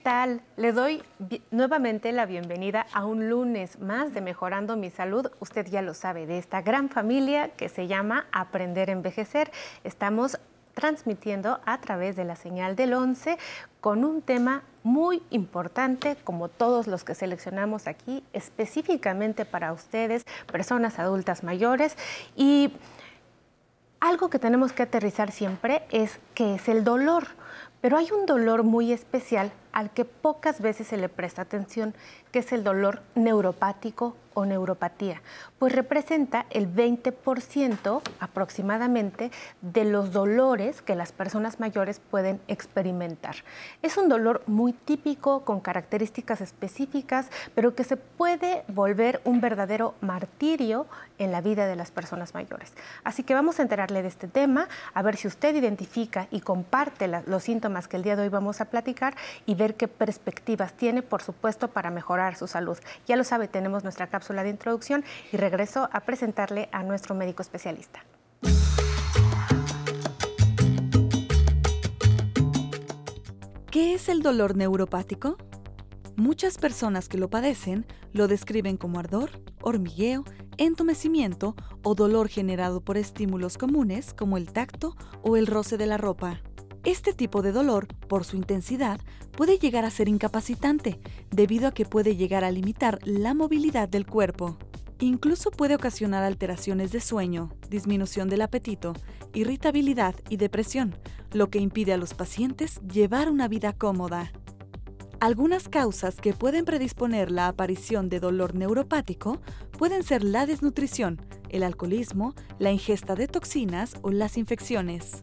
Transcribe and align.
¿Qué 0.00 0.04
tal? 0.04 0.40
Le 0.56 0.72
doy 0.72 1.02
nuevamente 1.50 2.10
la 2.12 2.24
bienvenida 2.24 2.86
a 2.94 3.04
un 3.04 3.28
lunes 3.28 3.80
más 3.80 4.14
de 4.14 4.22
Mejorando 4.22 4.74
mi 4.78 4.88
Salud. 4.88 5.30
Usted 5.40 5.66
ya 5.66 5.82
lo 5.82 5.92
sabe, 5.92 6.26
de 6.26 6.38
esta 6.38 6.62
gran 6.62 6.88
familia 6.88 7.50
que 7.50 7.68
se 7.68 7.86
llama 7.86 8.24
Aprender 8.32 8.88
a 8.88 8.94
Envejecer. 8.94 9.52
Estamos 9.84 10.40
transmitiendo 10.72 11.60
a 11.66 11.82
través 11.82 12.16
de 12.16 12.24
la 12.24 12.34
señal 12.34 12.76
del 12.76 12.94
11 12.94 13.36
con 13.82 14.06
un 14.06 14.22
tema 14.22 14.62
muy 14.84 15.22
importante, 15.28 16.16
como 16.24 16.48
todos 16.48 16.86
los 16.86 17.04
que 17.04 17.14
seleccionamos 17.14 17.86
aquí, 17.86 18.24
específicamente 18.32 19.44
para 19.44 19.70
ustedes, 19.74 20.24
personas 20.50 20.98
adultas 20.98 21.44
mayores. 21.44 21.98
Y 22.34 22.72
algo 24.00 24.30
que 24.30 24.38
tenemos 24.38 24.72
que 24.72 24.82
aterrizar 24.82 25.30
siempre 25.30 25.82
es 25.90 26.20
que 26.34 26.54
es 26.54 26.70
el 26.70 26.84
dolor. 26.84 27.26
Pero 27.80 27.96
hay 27.96 28.08
un 28.12 28.26
dolor 28.26 28.62
muy 28.62 28.92
especial 28.92 29.52
al 29.72 29.90
que 29.90 30.04
pocas 30.04 30.60
veces 30.60 30.88
se 30.88 30.96
le 30.96 31.08
presta 31.08 31.42
atención, 31.42 31.94
que 32.32 32.40
es 32.40 32.52
el 32.52 32.64
dolor 32.64 33.02
neuropático 33.14 34.16
neuropatía, 34.44 35.22
pues 35.58 35.74
representa 35.74 36.46
el 36.50 36.72
20% 36.72 38.02
aproximadamente 38.18 39.30
de 39.60 39.84
los 39.84 40.12
dolores 40.12 40.82
que 40.82 40.94
las 40.94 41.12
personas 41.12 41.60
mayores 41.60 42.00
pueden 42.00 42.40
experimentar. 42.48 43.36
Es 43.82 43.96
un 43.96 44.08
dolor 44.08 44.42
muy 44.46 44.72
típico, 44.72 45.44
con 45.44 45.60
características 45.60 46.40
específicas, 46.40 47.28
pero 47.54 47.74
que 47.74 47.84
se 47.84 47.96
puede 47.96 48.64
volver 48.68 49.20
un 49.24 49.40
verdadero 49.40 49.94
martirio 50.00 50.86
en 51.18 51.32
la 51.32 51.40
vida 51.40 51.66
de 51.66 51.76
las 51.76 51.90
personas 51.90 52.34
mayores. 52.34 52.72
Así 53.04 53.22
que 53.22 53.34
vamos 53.34 53.58
a 53.58 53.62
enterarle 53.62 54.02
de 54.02 54.08
este 54.08 54.28
tema, 54.28 54.68
a 54.94 55.02
ver 55.02 55.16
si 55.16 55.28
usted 55.28 55.54
identifica 55.54 56.28
y 56.30 56.40
comparte 56.40 57.08
los 57.26 57.42
síntomas 57.42 57.88
que 57.88 57.96
el 57.96 58.02
día 58.02 58.16
de 58.16 58.22
hoy 58.22 58.28
vamos 58.28 58.60
a 58.60 58.66
platicar 58.66 59.14
y 59.46 59.54
ver 59.54 59.74
qué 59.74 59.88
perspectivas 59.88 60.72
tiene, 60.72 61.02
por 61.02 61.22
supuesto, 61.22 61.68
para 61.68 61.90
mejorar 61.90 62.36
su 62.36 62.46
salud. 62.46 62.78
Ya 63.06 63.16
lo 63.16 63.24
sabe, 63.24 63.48
tenemos 63.48 63.82
nuestra 63.82 64.06
cápsula 64.06 64.29
de 64.30 64.50
introducción 64.50 65.04
y 65.32 65.36
regreso 65.36 65.88
a 65.92 66.00
presentarle 66.00 66.68
a 66.72 66.82
nuestro 66.82 67.14
médico 67.14 67.42
especialista. 67.42 68.04
¿Qué 73.70 73.94
es 73.94 74.08
el 74.08 74.22
dolor 74.22 74.56
neuropático? 74.56 75.36
Muchas 76.16 76.58
personas 76.58 77.08
que 77.08 77.18
lo 77.18 77.30
padecen 77.30 77.86
lo 78.12 78.26
describen 78.26 78.76
como 78.76 78.98
ardor, 78.98 79.30
hormigueo, 79.62 80.24
entumecimiento 80.58 81.54
o 81.82 81.94
dolor 81.94 82.28
generado 82.28 82.80
por 82.80 82.96
estímulos 82.96 83.56
comunes 83.56 84.12
como 84.12 84.36
el 84.36 84.52
tacto 84.52 84.96
o 85.22 85.36
el 85.36 85.46
roce 85.46 85.78
de 85.78 85.86
la 85.86 85.96
ropa. 85.96 86.42
Este 86.84 87.12
tipo 87.12 87.42
de 87.42 87.52
dolor, 87.52 87.88
por 88.08 88.24
su 88.24 88.36
intensidad, 88.36 89.00
puede 89.32 89.58
llegar 89.58 89.84
a 89.84 89.90
ser 89.90 90.08
incapacitante, 90.08 90.98
debido 91.30 91.68
a 91.68 91.72
que 91.72 91.84
puede 91.84 92.16
llegar 92.16 92.42
a 92.42 92.50
limitar 92.50 92.98
la 93.04 93.34
movilidad 93.34 93.86
del 93.86 94.06
cuerpo. 94.06 94.56
Incluso 94.98 95.50
puede 95.50 95.74
ocasionar 95.74 96.24
alteraciones 96.24 96.90
de 96.90 97.00
sueño, 97.00 97.52
disminución 97.68 98.28
del 98.28 98.40
apetito, 98.40 98.94
irritabilidad 99.34 100.14
y 100.30 100.38
depresión, 100.38 100.94
lo 101.32 101.50
que 101.50 101.58
impide 101.58 101.92
a 101.92 101.98
los 101.98 102.14
pacientes 102.14 102.80
llevar 102.82 103.30
una 103.30 103.46
vida 103.46 103.74
cómoda. 103.74 104.32
Algunas 105.20 105.68
causas 105.68 106.16
que 106.16 106.32
pueden 106.32 106.64
predisponer 106.64 107.30
la 107.30 107.48
aparición 107.48 108.08
de 108.08 108.20
dolor 108.20 108.54
neuropático 108.54 109.38
pueden 109.78 110.02
ser 110.02 110.24
la 110.24 110.46
desnutrición, 110.46 111.20
el 111.50 111.62
alcoholismo, 111.62 112.34
la 112.58 112.72
ingesta 112.72 113.14
de 113.16 113.28
toxinas 113.28 113.96
o 114.00 114.10
las 114.12 114.38
infecciones. 114.38 115.22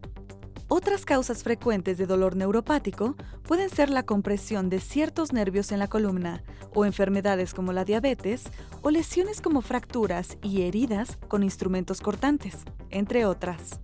Otras 0.77 1.05
causas 1.05 1.41
frecuentes 1.41 1.97
de 1.97 2.05
dolor 2.05 2.35
neuropático 2.35 3.15
pueden 3.47 3.67
ser 3.71 3.89
la 3.89 4.03
compresión 4.03 4.69
de 4.69 4.79
ciertos 4.79 5.33
nervios 5.33 5.71
en 5.71 5.79
la 5.79 5.87
columna, 5.87 6.43
o 6.75 6.85
enfermedades 6.85 7.55
como 7.55 7.73
la 7.73 7.83
diabetes, 7.83 8.43
o 8.83 8.91
lesiones 8.91 9.41
como 9.41 9.63
fracturas 9.63 10.37
y 10.43 10.61
heridas 10.61 11.17
con 11.29 11.41
instrumentos 11.41 11.99
cortantes, 11.99 12.57
entre 12.91 13.25
otras. 13.25 13.79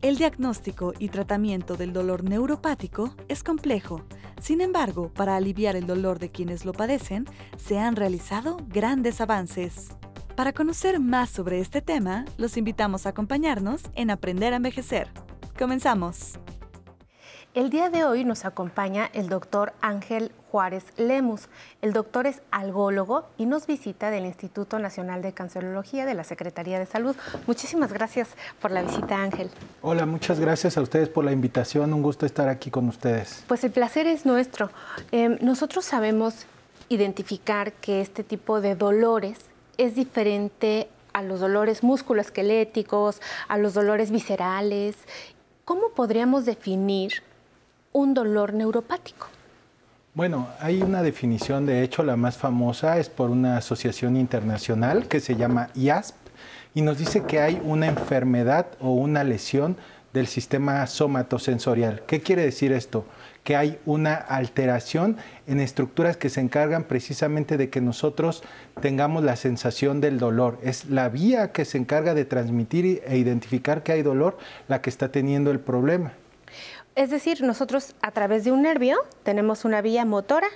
El 0.00 0.16
diagnóstico 0.16 0.94
y 0.98 1.10
tratamiento 1.10 1.76
del 1.76 1.92
dolor 1.92 2.24
neuropático 2.24 3.14
es 3.28 3.42
complejo. 3.42 4.00
Sin 4.40 4.62
embargo, 4.62 5.12
para 5.12 5.36
aliviar 5.36 5.76
el 5.76 5.86
dolor 5.86 6.18
de 6.18 6.30
quienes 6.30 6.64
lo 6.64 6.72
padecen, 6.72 7.26
se 7.58 7.78
han 7.78 7.94
realizado 7.94 8.56
grandes 8.68 9.20
avances. 9.20 9.88
Para 10.34 10.54
conocer 10.54 10.98
más 10.98 11.28
sobre 11.28 11.60
este 11.60 11.82
tema, 11.82 12.24
los 12.38 12.56
invitamos 12.56 13.04
a 13.04 13.10
acompañarnos 13.10 13.82
en 13.94 14.10
Aprender 14.10 14.54
a 14.54 14.56
Envejecer. 14.56 15.25
Comenzamos. 15.58 16.34
El 17.54 17.70
día 17.70 17.88
de 17.88 18.04
hoy 18.04 18.26
nos 18.26 18.44
acompaña 18.44 19.08
el 19.14 19.30
doctor 19.30 19.72
Ángel 19.80 20.30
Juárez 20.50 20.84
Lemus. 20.98 21.48
El 21.80 21.94
doctor 21.94 22.26
es 22.26 22.42
algólogo 22.50 23.24
y 23.38 23.46
nos 23.46 23.66
visita 23.66 24.10
del 24.10 24.26
Instituto 24.26 24.78
Nacional 24.78 25.22
de 25.22 25.32
Cancerología 25.32 26.04
de 26.04 26.12
la 26.12 26.24
Secretaría 26.24 26.78
de 26.78 26.84
Salud. 26.84 27.16
Muchísimas 27.46 27.90
gracias 27.90 28.28
por 28.60 28.70
la 28.70 28.82
visita, 28.82 29.16
Ángel. 29.16 29.48
Hola, 29.80 30.04
muchas 30.04 30.40
gracias 30.40 30.76
a 30.76 30.82
ustedes 30.82 31.08
por 31.08 31.24
la 31.24 31.32
invitación. 31.32 31.94
Un 31.94 32.02
gusto 32.02 32.26
estar 32.26 32.50
aquí 32.50 32.70
con 32.70 32.86
ustedes. 32.90 33.42
Pues 33.48 33.64
el 33.64 33.70
placer 33.70 34.06
es 34.06 34.26
nuestro. 34.26 34.68
Em, 35.10 35.38
nosotros 35.40 35.86
sabemos 35.86 36.44
identificar 36.90 37.72
que 37.72 38.02
este 38.02 38.22
tipo 38.22 38.60
de 38.60 38.74
dolores 38.74 39.38
es 39.78 39.94
diferente 39.94 40.90
a 41.14 41.22
los 41.22 41.40
dolores 41.40 41.82
musculoesqueléticos, 41.82 43.22
a 43.48 43.56
los 43.56 43.72
dolores 43.72 44.10
viscerales 44.10 44.96
¿Cómo 45.66 45.88
podríamos 45.88 46.46
definir 46.46 47.24
un 47.92 48.14
dolor 48.14 48.54
neuropático? 48.54 49.26
Bueno, 50.14 50.46
hay 50.60 50.80
una 50.80 51.02
definición, 51.02 51.66
de 51.66 51.82
hecho 51.82 52.04
la 52.04 52.14
más 52.14 52.36
famosa 52.36 52.98
es 52.98 53.08
por 53.08 53.30
una 53.30 53.56
asociación 53.56 54.16
internacional 54.16 55.08
que 55.08 55.18
se 55.18 55.34
llama 55.34 55.70
IASP 55.74 56.14
y 56.72 56.82
nos 56.82 56.98
dice 56.98 57.24
que 57.24 57.40
hay 57.40 57.60
una 57.64 57.88
enfermedad 57.88 58.68
o 58.80 58.92
una 58.92 59.24
lesión 59.24 59.76
del 60.12 60.28
sistema 60.28 60.86
somatosensorial. 60.86 62.02
¿Qué 62.06 62.20
quiere 62.20 62.42
decir 62.42 62.70
esto? 62.70 63.04
Que 63.46 63.54
hay 63.54 63.78
una 63.86 64.16
alteración 64.16 65.18
en 65.46 65.60
estructuras 65.60 66.16
que 66.16 66.30
se 66.30 66.40
encargan 66.40 66.82
precisamente 66.82 67.56
de 67.56 67.70
que 67.70 67.80
nosotros 67.80 68.42
tengamos 68.80 69.22
la 69.22 69.36
sensación 69.36 70.00
del 70.00 70.18
dolor. 70.18 70.58
Es 70.64 70.86
la 70.86 71.08
vía 71.08 71.52
que 71.52 71.64
se 71.64 71.78
encarga 71.78 72.12
de 72.14 72.24
transmitir 72.24 73.02
e 73.06 73.18
identificar 73.18 73.84
que 73.84 73.92
hay 73.92 74.02
dolor 74.02 74.36
la 74.66 74.82
que 74.82 74.90
está 74.90 75.12
teniendo 75.12 75.52
el 75.52 75.60
problema. 75.60 76.12
Es 76.96 77.10
decir, 77.10 77.40
nosotros 77.42 77.94
a 78.02 78.10
través 78.10 78.42
de 78.42 78.50
un 78.50 78.62
nervio 78.62 78.96
tenemos 79.22 79.64
una 79.64 79.80
vía 79.80 80.04
motora 80.04 80.48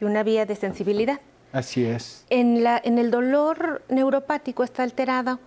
y 0.00 0.06
una 0.06 0.22
vía 0.22 0.46
de 0.46 0.56
sensibilidad. 0.56 1.20
Así 1.52 1.84
es. 1.84 2.24
En, 2.30 2.64
la, 2.64 2.80
en 2.82 2.96
el 2.96 3.10
dolor 3.10 3.82
neuropático 3.90 4.64
está 4.64 4.84
alterada 4.84 5.38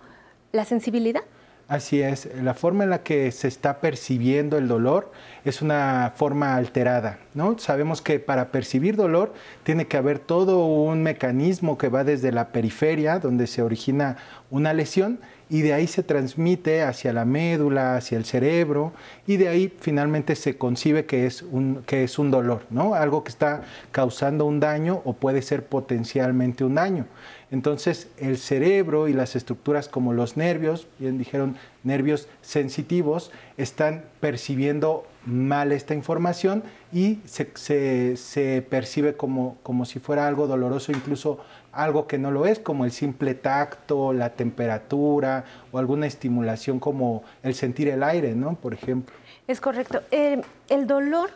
la 0.52 0.64
sensibilidad. 0.64 1.24
Así 1.68 2.00
es, 2.00 2.28
la 2.40 2.54
forma 2.54 2.84
en 2.84 2.90
la 2.90 3.02
que 3.02 3.32
se 3.32 3.48
está 3.48 3.80
percibiendo 3.80 4.56
el 4.56 4.68
dolor 4.68 5.10
es 5.44 5.62
una 5.62 6.12
forma 6.14 6.54
alterada, 6.54 7.18
¿no? 7.34 7.58
Sabemos 7.58 8.00
que 8.00 8.20
para 8.20 8.52
percibir 8.52 8.94
dolor 8.94 9.34
tiene 9.64 9.88
que 9.88 9.96
haber 9.96 10.20
todo 10.20 10.64
un 10.64 11.02
mecanismo 11.02 11.76
que 11.76 11.88
va 11.88 12.04
desde 12.04 12.30
la 12.30 12.50
periferia, 12.50 13.18
donde 13.18 13.48
se 13.48 13.62
origina 13.62 14.16
una 14.48 14.72
lesión, 14.74 15.18
y 15.48 15.62
de 15.62 15.72
ahí 15.72 15.86
se 15.86 16.02
transmite 16.02 16.82
hacia 16.82 17.12
la 17.12 17.24
médula, 17.24 17.96
hacia 17.96 18.18
el 18.18 18.24
cerebro, 18.24 18.92
y 19.26 19.36
de 19.36 19.48
ahí 19.48 19.72
finalmente 19.80 20.34
se 20.34 20.58
concibe 20.58 21.06
que 21.06 21.26
es 21.26 21.42
un, 21.42 21.82
que 21.86 22.04
es 22.04 22.18
un 22.18 22.30
dolor, 22.30 22.66
¿no? 22.70 22.94
Algo 22.94 23.22
que 23.22 23.30
está 23.30 23.62
causando 23.92 24.44
un 24.44 24.58
daño 24.58 25.02
o 25.04 25.12
puede 25.12 25.42
ser 25.42 25.64
potencialmente 25.66 26.64
un 26.64 26.74
daño. 26.74 27.06
Entonces 27.50 28.08
el 28.18 28.38
cerebro 28.38 29.06
y 29.06 29.12
las 29.12 29.36
estructuras 29.36 29.88
como 29.88 30.12
los 30.12 30.36
nervios, 30.36 30.88
bien 30.98 31.16
dijeron 31.16 31.56
nervios 31.84 32.28
sensitivos, 32.42 33.30
están 33.56 34.04
percibiendo 34.18 35.06
mal 35.24 35.70
esta 35.70 35.94
información 35.94 36.64
y 36.92 37.20
se, 37.24 38.66
percibe 38.68 39.16
como, 39.16 39.58
como 39.62 39.84
si 39.84 40.00
fuera 40.00 40.26
algo 40.26 40.48
doloroso, 40.48 40.90
incluso 40.90 41.38
algo 41.76 42.06
que 42.06 42.18
no 42.18 42.30
lo 42.30 42.46
es, 42.46 42.58
como 42.58 42.84
el 42.84 42.90
simple 42.90 43.34
tacto, 43.34 44.12
la 44.12 44.30
temperatura 44.30 45.44
o 45.72 45.78
alguna 45.78 46.06
estimulación 46.06 46.80
como 46.80 47.22
el 47.42 47.54
sentir 47.54 47.88
el 47.88 48.02
aire, 48.02 48.34
¿no? 48.34 48.54
Por 48.54 48.74
ejemplo. 48.74 49.14
Es 49.46 49.60
correcto. 49.60 50.02
El 50.10 50.86
dolor 50.86 51.30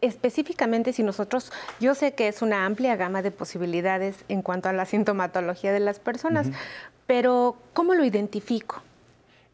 específicamente 0.00 0.92
si 0.92 1.02
nosotros, 1.02 1.52
yo 1.78 1.94
sé 1.94 2.12
que 2.12 2.28
es 2.28 2.42
una 2.42 2.64
amplia 2.64 2.96
gama 2.96 3.22
de 3.22 3.30
posibilidades 3.30 4.16
en 4.28 4.40
cuanto 4.42 4.68
a 4.68 4.72
la 4.72 4.86
sintomatología 4.86 5.72
de 5.72 5.80
las 5.80 6.00
personas, 6.00 6.48
pero 7.06 7.56
¿cómo 7.74 7.94
lo 7.94 8.04
identifico? 8.04 8.82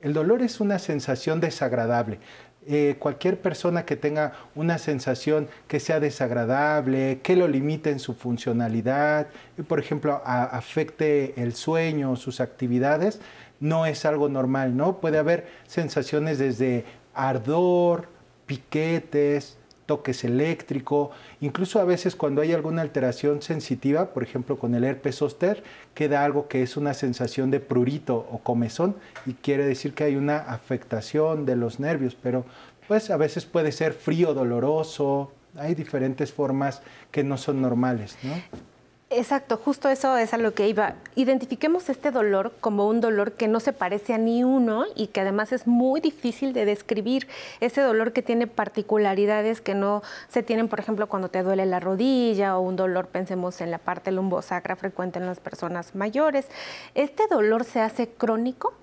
El 0.01 0.13
dolor 0.13 0.43
es 0.43 0.61
una 0.61 0.79
sensación 0.79 1.41
desagradable. 1.41 2.21
Eh, 2.69 2.97
cualquier 2.99 3.41
persona 3.41 3.85
que 3.85 3.95
tenga 3.95 4.33
una 4.57 4.79
sensación 4.79 5.49
que 5.69 5.79
sea 5.79 6.01
desagradable, 6.01 7.21
que 7.23 7.37
lo 7.37 7.47
limite 7.47 7.91
en 7.91 8.01
su 8.01 8.15
funcionalidad, 8.15 9.29
por 9.69 9.79
ejemplo, 9.79 10.21
afecte 10.25 11.41
el 11.41 11.55
sueño, 11.55 12.17
sus 12.17 12.41
actividades, 12.41 13.21
no 13.61 13.87
es 13.87 14.05
algo 14.05 14.29
normal, 14.29 14.77
¿no? 14.77 14.99
Puede 14.99 15.19
haber 15.19 15.47
sensaciones 15.69 16.39
desde 16.39 16.85
ardor, 17.15 18.09
piquetes, 18.47 19.59
toques 19.87 20.25
eléctrico, 20.25 21.13
incluso 21.41 21.81
a 21.81 21.85
veces 21.85 22.17
cuando 22.17 22.43
hay 22.43 22.53
alguna 22.53 22.83
alteración 22.83 23.41
sensitiva, 23.41 24.13
por 24.13 24.23
ejemplo 24.23 24.59
con 24.59 24.75
el 24.75 24.85
herpes 24.85 25.17
zóster, 25.17 25.63
queda 25.95 26.25
algo 26.25 26.49
que 26.49 26.63
es 26.63 26.77
una 26.77 26.93
sensación 26.93 27.51
de 27.51 27.61
prurito 27.61 28.27
o 28.31 28.39
comezón 28.39 28.97
y 29.25 29.35
quiere 29.35 29.65
decir 29.65 29.95
que 29.95 30.05
hay 30.05 30.17
una 30.17 30.39
afectación 30.39 31.47
de 31.47 31.57
los 31.57 31.81
nervios, 31.81 32.17
pero 32.21 32.45
pues 32.89 33.11
a 33.11 33.17
veces 33.17 33.47
puede 33.47 33.73
ser 33.73 33.93
frío, 33.95 34.35
doloroso, 34.35 35.33
hay 35.57 35.75
diferentes 35.75 36.33
formas 36.33 36.83
que 37.11 37.25
no 37.25 37.37
son 37.37 37.63
normales, 37.63 38.19
¿no? 38.23 38.35
Exacto, 39.09 39.57
justo 39.57 39.89
eso 39.89 40.17
es 40.17 40.35
a 40.35 40.37
lo 40.37 40.53
que 40.53 40.69
iba. 40.69 40.95
Identifiquemos 41.15 41.89
este 41.89 42.11
dolor 42.11 42.53
como 42.61 42.89
un 42.89 43.01
dolor 43.01 43.33
que 43.33 43.47
no 43.47 43.61
se 43.61 43.73
parece 43.73 44.15
a 44.15 44.19
ni 44.19 44.43
uno 44.43 44.85
y 44.97 45.07
que 45.07 45.21
además 45.21 45.53
es 45.53 45.69
muy 45.69 46.01
difícil 46.01 46.53
de 46.53 46.65
describir. 46.65 47.29
Ese 47.61 47.83
dolor 47.83 48.13
que 48.13 48.23
tiene 48.23 48.49
particularidades 48.49 49.61
que 49.61 49.77
no 49.77 50.03
se 50.29 50.43
tienen, 50.43 50.67
por 50.67 50.81
ejemplo, 50.81 51.07
cuando 51.07 51.29
te 51.29 51.45
duele 51.45 51.67
la 51.67 51.79
rodilla 51.79 52.59
o 52.59 52.63
un 52.63 52.75
dolor, 52.75 53.07
pensemos 53.07 53.61
en 53.61 53.71
la 53.71 53.79
parte 53.79 54.11
lumbosacra 54.11 54.75
frecuente 54.75 55.21
en 55.21 55.27
las 55.27 55.39
personas 55.39 55.95
mayores. 55.95 56.49
¿Este 56.97 57.29
dolor 57.29 57.63
se 57.63 57.81
hace 57.81 58.09
crónico? 58.09 58.75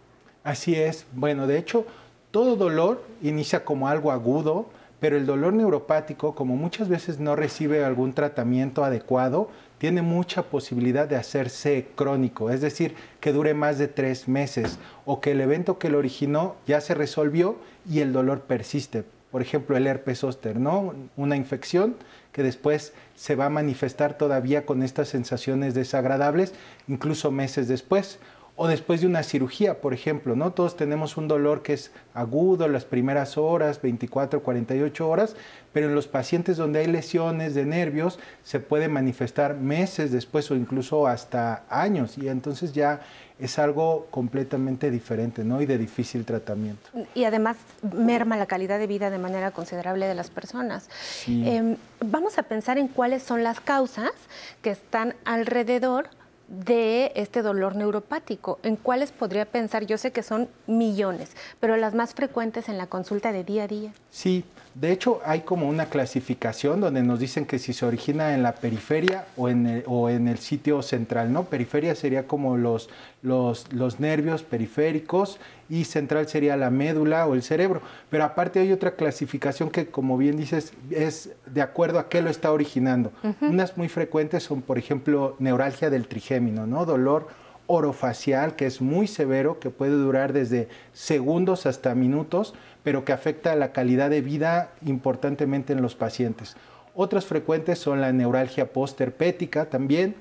Así 0.46 0.74
es. 0.74 1.06
Bueno, 1.12 1.48
de 1.48 1.58
hecho, 1.58 1.86
todo 2.32 2.56
dolor 2.56 3.04
inicia 3.22 3.66
como 3.66 3.90
algo 3.90 4.10
agudo, 4.10 4.68
pero 5.02 5.18
el 5.18 5.26
dolor 5.26 5.52
neuropático, 5.52 6.34
como 6.34 6.56
muchas 6.56 6.88
veces 6.88 7.20
no 7.20 7.36
recibe 7.36 7.84
algún 7.84 8.14
tratamiento 8.14 8.86
adecuado, 8.86 9.50
tiene 9.84 10.02
mucha 10.02 10.44
posibilidad 10.44 11.10
de 11.10 11.18
hacerse 11.18 11.88
crónico, 11.94 12.50
es 12.50 12.62
decir, 12.62 12.96
que 13.20 13.34
dure 13.34 13.54
más 13.54 13.78
de 13.78 13.90
tres 13.90 14.30
meses 14.30 14.80
o 15.04 15.20
que 15.20 15.32
el 15.32 15.42
evento 15.42 15.78
que 15.78 15.90
lo 15.90 15.98
originó 15.98 16.56
ya 16.66 16.80
se 16.80 16.94
resolvió 16.94 17.58
y 17.92 18.00
el 18.00 18.14
dolor 18.14 18.44
persiste. 18.44 19.04
Por 19.30 19.42
ejemplo, 19.42 19.76
el 19.76 19.86
herpes 19.86 20.20
zóster, 20.20 20.56
¿no? 20.56 20.96
Una 21.18 21.36
infección 21.36 21.98
que 22.32 22.44
después 22.44 22.94
se 23.16 23.36
va 23.36 23.48
a 23.48 23.50
manifestar 23.50 24.18
todavía 24.18 24.66
con 24.66 24.84
estas 24.84 25.10
sensaciones 25.10 25.74
desagradables, 25.74 26.54
incluso 26.88 27.30
meses 27.32 27.68
después 27.68 28.20
o 28.56 28.68
después 28.68 29.02
de 29.02 29.08
una 29.08 29.24
cirugía, 29.24 29.82
por 29.82 29.94
ejemplo, 29.94 30.36
¿no? 30.36 30.52
Todos 30.52 30.78
tenemos 30.78 31.18
un 31.18 31.28
dolor 31.28 31.64
que 31.64 31.74
es 31.74 31.92
agudo 32.14 32.68
las 32.68 32.86
primeras 32.86 33.38
horas, 33.38 33.82
24, 33.82 34.44
48 34.44 35.10
horas, 35.10 35.36
pero 35.72 35.88
en 35.88 35.96
los 35.96 36.08
pacientes 36.08 36.58
donde 36.58 36.80
hay 36.80 36.88
lesiones 36.88 37.56
de 37.56 37.66
nervios 37.66 38.20
se 38.44 38.60
puede 38.60 38.90
manifestar 38.90 39.56
meses 39.56 40.12
después 40.12 40.52
o 40.52 40.56
incluso 40.56 41.08
hasta 41.08 41.64
años 41.68 42.18
y 42.20 42.28
entonces 42.28 42.74
ya 42.74 43.02
es 43.40 43.58
algo 43.58 44.06
completamente 44.12 44.92
diferente, 44.92 45.44
¿no? 45.44 45.60
Y 45.60 45.66
de 45.66 45.80
difícil 45.80 46.24
tratamiento. 46.24 46.90
Y 47.16 47.24
además 47.24 47.58
merma 47.82 48.38
la 48.38 48.46
calidad 48.46 48.78
de 48.78 48.86
vida 48.86 49.10
de 49.10 49.18
manera 49.18 49.50
considerable 49.50 50.08
de 50.08 50.14
las 50.14 50.30
personas. 50.30 50.90
Em, 51.28 51.76
vamos 52.00 52.38
a 52.38 52.44
pensar 52.44 52.78
en 52.78 52.88
cuáles 52.88 53.24
son 53.24 53.44
las 53.44 53.60
causas 53.60 54.12
que 54.62 54.70
están 54.70 55.16
alrededor 55.26 56.08
de 56.48 57.12
este 57.16 57.42
dolor 57.42 57.76
neuropático? 57.76 58.60
¿En 58.64 58.76
cuáles 58.76 59.12
podría 59.12 59.46
pensar? 59.46 59.86
Yo 59.86 59.98
sé 59.98 60.12
que 60.12 60.24
son 60.24 60.50
millones, 60.68 61.36
pero 61.60 61.78
las 61.78 61.94
más 61.94 62.14
frecuentes 62.14 62.70
en 62.70 62.78
la 62.78 62.88
consulta 62.88 63.32
de 63.32 63.44
día 63.44 63.64
a 63.64 63.68
día. 63.68 63.94
Sí, 64.10 64.44
de 64.76 64.92
hecho 64.92 65.22
hay 65.24 65.42
como 65.42 65.70
una 65.70 65.86
clasificación 65.86 66.82
donde 66.82 67.04
nos 67.04 67.20
dicen 67.20 67.46
que 67.46 67.60
si 67.60 67.74
se 67.74 67.86
origina 67.86 68.34
en 68.34 68.42
la 68.42 68.56
periferia 68.56 69.26
o 69.38 69.48
en 69.48 69.68
el, 69.68 69.84
o 69.86 70.10
en 70.10 70.28
el 70.28 70.40
sitio 70.40 70.82
central, 70.82 71.32
¿no? 71.32 71.44
Periferia 71.44 71.94
sería 71.94 72.28
como 72.28 72.58
los, 72.58 72.90
los, 73.22 73.72
los 73.72 74.00
nervios 74.00 74.42
periféricos 74.42 75.40
y 75.70 75.86
central 75.86 76.28
sería 76.28 76.58
la 76.58 76.72
médula 76.72 77.28
o 77.28 77.36
el 77.36 77.44
cerebro. 77.44 77.82
Pero 78.10 78.24
aparte 78.24 78.60
hay 78.60 78.72
otra 78.72 78.96
clasificación 78.96 79.70
que, 79.70 79.88
como 79.88 80.18
bien 80.18 80.38
dices, 80.38 80.74
es 80.90 81.32
de 81.46 81.62
acuerdo 81.62 82.00
a 82.00 82.10
qué 82.10 82.22
lo 82.22 82.30
está 82.30 82.52
originando. 82.52 83.12
Unas 83.42 83.78
muy 83.78 83.90
frecuentes 83.90 84.44
son, 84.44 84.62
por 84.62 84.80
ejemplo, 84.80 85.36
neuralgia 85.40 85.90
del 85.90 86.08
trigémino, 86.08 86.66
¿no? 86.66 86.86
Dolor 86.86 87.28
orofacial 87.68 88.56
que 88.56 88.66
es 88.66 88.82
muy 88.82 89.08
severo, 89.08 89.60
que 89.60 89.70
puede 89.70 89.94
durar 89.94 90.34
desde 90.34 90.68
segundos 90.92 91.66
hasta 91.66 91.96
minutos, 91.96 92.54
pero 92.84 93.06
que 93.06 93.14
afecta 93.14 93.56
la 93.56 93.72
calidad 93.72 94.10
de 94.10 94.22
vida 94.22 94.72
importantemente 94.86 95.74
en 95.74 95.82
los 95.82 95.96
pacientes. 95.96 96.56
Otras 96.96 97.26
frecuentes 97.26 97.80
son 97.80 98.02
la 98.02 98.12
neuralgia 98.12 98.72
posterpética 98.72 99.66
también, 99.66 100.16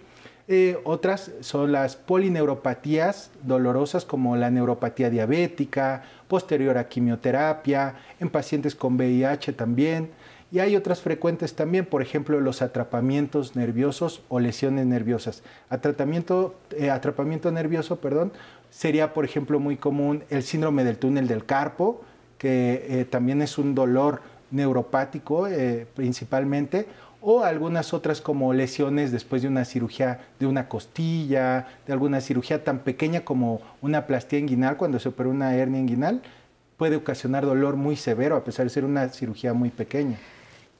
eh, 0.49 0.79
otras 0.85 1.31
son 1.41 1.71
las 1.71 1.97
polineuropatías 1.97 3.31
dolorosas 3.43 4.05
como 4.05 4.37
la 4.37 4.51
neuropatía 4.51 5.09
diabética, 5.09 6.03
posterior 6.29 6.79
a 6.79 6.89
quimioterapia, 6.89 7.95
en 8.19 8.29
pacientes 8.29 8.75
con 8.75 8.97
VIH 8.97 9.53
también. 9.53 10.11
Y 10.51 10.59
hay 10.59 10.77
otras 10.77 11.01
frecuentes 11.01 11.55
también, 11.55 11.87
por 11.87 12.03
ejemplo, 12.03 12.41
los 12.41 12.61
atrapamientos 12.61 13.57
nerviosos 13.57 14.23
o 14.29 14.41
lesiones 14.41 14.85
nerviosas. 14.85 15.43
Atrapamiento, 15.71 16.55
eh, 16.77 16.91
atrapamiento 16.91 17.51
nervioso, 17.51 18.01
perdón, 18.01 18.33
sería, 18.69 19.15
por 19.15 19.25
ejemplo, 19.25 19.61
muy 19.61 19.77
común 19.77 20.25
el 20.29 20.43
síndrome 20.43 20.85
del 20.85 20.99
túnel 20.99 21.29
del 21.29 21.47
carpo, 21.47 22.03
que 22.43 22.87
eh, 22.89 23.05
también 23.05 23.41
es 23.41 23.57
un 23.57 23.73
dolor 23.73 24.21
neuropático 24.51 25.47
principalmente, 25.95 26.87
o 27.21 27.45
algunas 27.45 27.95
otras 27.95 28.21
como 28.21 28.53
lesiones 28.53 29.13
después 29.13 29.43
de 29.43 29.49
una 29.49 29.65
cirugía 29.65 30.21
de 30.41 30.47
una 30.47 30.69
costilla, 30.69 31.69
de 31.87 31.93
alguna 31.93 32.21
cirugía 32.21 32.65
tan 32.65 32.81
pequeña 32.81 33.21
como 33.21 33.61
una 33.81 34.09
plastía 34.09 34.41
inguinal 34.41 34.77
cuando 34.77 34.99
se 34.99 35.09
opera 35.09 35.29
una 35.29 35.55
hernia 35.55 35.81
inguinal, 35.81 36.21
puede 36.77 36.97
ocasionar 36.97 37.47
dolor 37.47 37.77
muy 37.77 37.95
severo 37.95 38.35
a 38.35 38.43
pesar 38.43 38.67
de 38.67 38.71
ser 38.71 38.85
una 38.85 39.09
cirugía 39.11 39.55
muy 39.55 39.71
pequeña. 39.71 40.19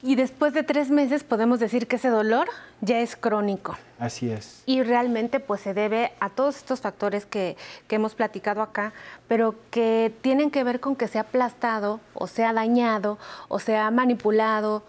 Y 0.05 0.15
después 0.15 0.53
de 0.53 0.63
tres 0.63 0.89
meses 0.89 1.23
podemos 1.23 1.61
decir 1.61 1.87
que 1.87 1.95
ese 1.95 2.09
dolor 2.09 2.49
ya 2.81 2.99
es 2.99 3.15
crónico. 3.15 3.77
Así 3.97 4.29
es. 4.29 4.61
Y 4.65 4.83
realmente 4.83 5.39
pues 5.39 5.61
se 5.61 5.73
debe 5.73 6.11
a 6.19 6.29
todos 6.29 6.57
estos 6.57 6.81
factores 6.81 7.25
que, 7.25 7.55
que, 7.87 7.95
hemos 7.95 8.13
platicado 8.13 8.61
acá, 8.61 8.91
pero 9.29 9.55
que 9.71 10.13
tienen 10.19 10.51
que 10.51 10.65
ver 10.65 10.81
con 10.81 10.97
que 10.97 11.07
se 11.07 11.19
ha 11.19 11.21
aplastado 11.21 12.01
o 12.13 12.27
se 12.27 12.43
ha 12.43 12.51
dañado 12.51 13.17
o 13.47 13.59
se 13.59 13.77
ha 13.77 13.89
manipulado 13.91 14.83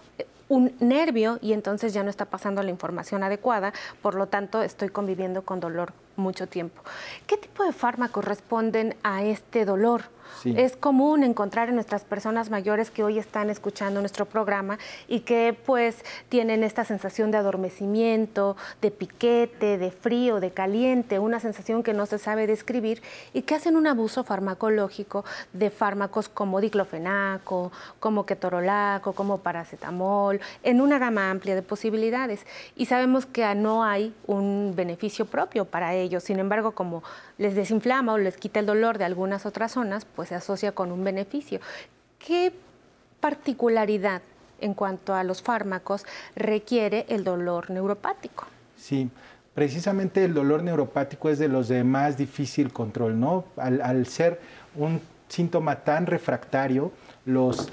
un 0.48 0.74
nervio 0.80 1.38
y 1.40 1.52
entonces 1.52 1.94
ya 1.94 2.02
no 2.02 2.10
está 2.10 2.24
pasando 2.24 2.64
la 2.64 2.70
información 2.70 3.22
adecuada, 3.22 3.72
por 4.02 4.16
lo 4.16 4.26
tanto 4.26 4.62
estoy 4.62 4.88
conviviendo 4.88 5.42
con 5.42 5.60
dolor 5.60 5.92
mucho 6.16 6.46
tiempo. 6.46 6.82
¿Qué 7.26 7.36
tipo 7.36 7.64
de 7.64 7.72
fármacos 7.72 8.24
responden 8.24 8.96
a 9.02 9.22
este 9.22 9.64
dolor? 9.64 10.14
Es 10.44 10.76
común 10.76 11.24
encontrar 11.24 11.70
en 11.70 11.74
nuestras 11.74 12.04
personas 12.04 12.50
mayores 12.50 12.90
que 12.90 13.02
hoy 13.02 13.18
están 13.18 13.48
escuchando 13.48 14.00
nuestro 14.00 14.26
programa 14.26 14.78
y 15.08 15.20
que 15.20 15.56
pues 15.64 16.04
tienen 16.28 16.62
esta 16.64 16.84
sensación 16.84 17.30
de 17.30 17.38
adormecimiento, 17.38 18.56
de 18.82 18.90
piquete, 18.90 19.78
de 19.78 19.90
frío, 19.90 20.40
de 20.40 20.50
caliente, 20.50 21.18
una 21.18 21.40
sensación 21.40 21.82
que 21.82 21.94
no 21.94 22.04
se 22.04 22.18
sabe 22.18 22.46
describir 22.46 23.02
y 23.32 23.42
que 23.42 23.54
hacen 23.54 23.76
un 23.76 23.86
abuso 23.86 24.22
farmacológico 24.22 25.24
de 25.52 25.70
fármacos 25.70 26.28
como 26.28 26.60
diclofenaco, 26.60 27.72
como 27.98 28.26
ketorolaco, 28.26 29.14
como 29.14 29.38
paracetamol, 29.38 30.40
en 30.62 30.80
una 30.80 30.98
gama 30.98 31.30
amplia 31.30 31.54
de 31.54 31.62
posibilidades. 31.62 32.44
Y 32.76 32.86
sabemos 32.86 33.24
que 33.24 33.54
no 33.54 33.84
hay 33.84 34.14
un 34.26 34.74
beneficio 34.76 35.24
propio 35.24 35.64
para 35.64 35.94
ellos. 35.94 36.03
Sin 36.20 36.38
embargo, 36.38 36.72
como 36.72 37.02
les 37.38 37.54
desinflama 37.54 38.14
o 38.14 38.18
les 38.18 38.36
quita 38.36 38.60
el 38.60 38.66
dolor 38.66 38.98
de 38.98 39.04
algunas 39.04 39.46
otras 39.46 39.72
zonas, 39.72 40.04
pues 40.04 40.28
se 40.28 40.34
asocia 40.34 40.72
con 40.72 40.92
un 40.92 41.04
beneficio. 41.04 41.60
¿Qué 42.18 42.52
particularidad 43.20 44.22
en 44.60 44.74
cuanto 44.74 45.14
a 45.14 45.24
los 45.24 45.42
fármacos 45.42 46.04
requiere 46.36 47.06
el 47.08 47.24
dolor 47.24 47.70
neuropático? 47.70 48.46
Sí, 48.76 49.10
precisamente 49.54 50.24
el 50.24 50.34
dolor 50.34 50.62
neuropático 50.62 51.28
es 51.30 51.38
de 51.38 51.48
los 51.48 51.68
de 51.68 51.84
más 51.84 52.16
difícil 52.16 52.72
control, 52.72 53.18
¿no? 53.18 53.44
Al, 53.56 54.06
ser 54.06 54.40
un 54.74 55.00
síntoma 55.28 55.76
tan 55.76 56.06
refractario, 56.06 56.92
los, 57.24 57.70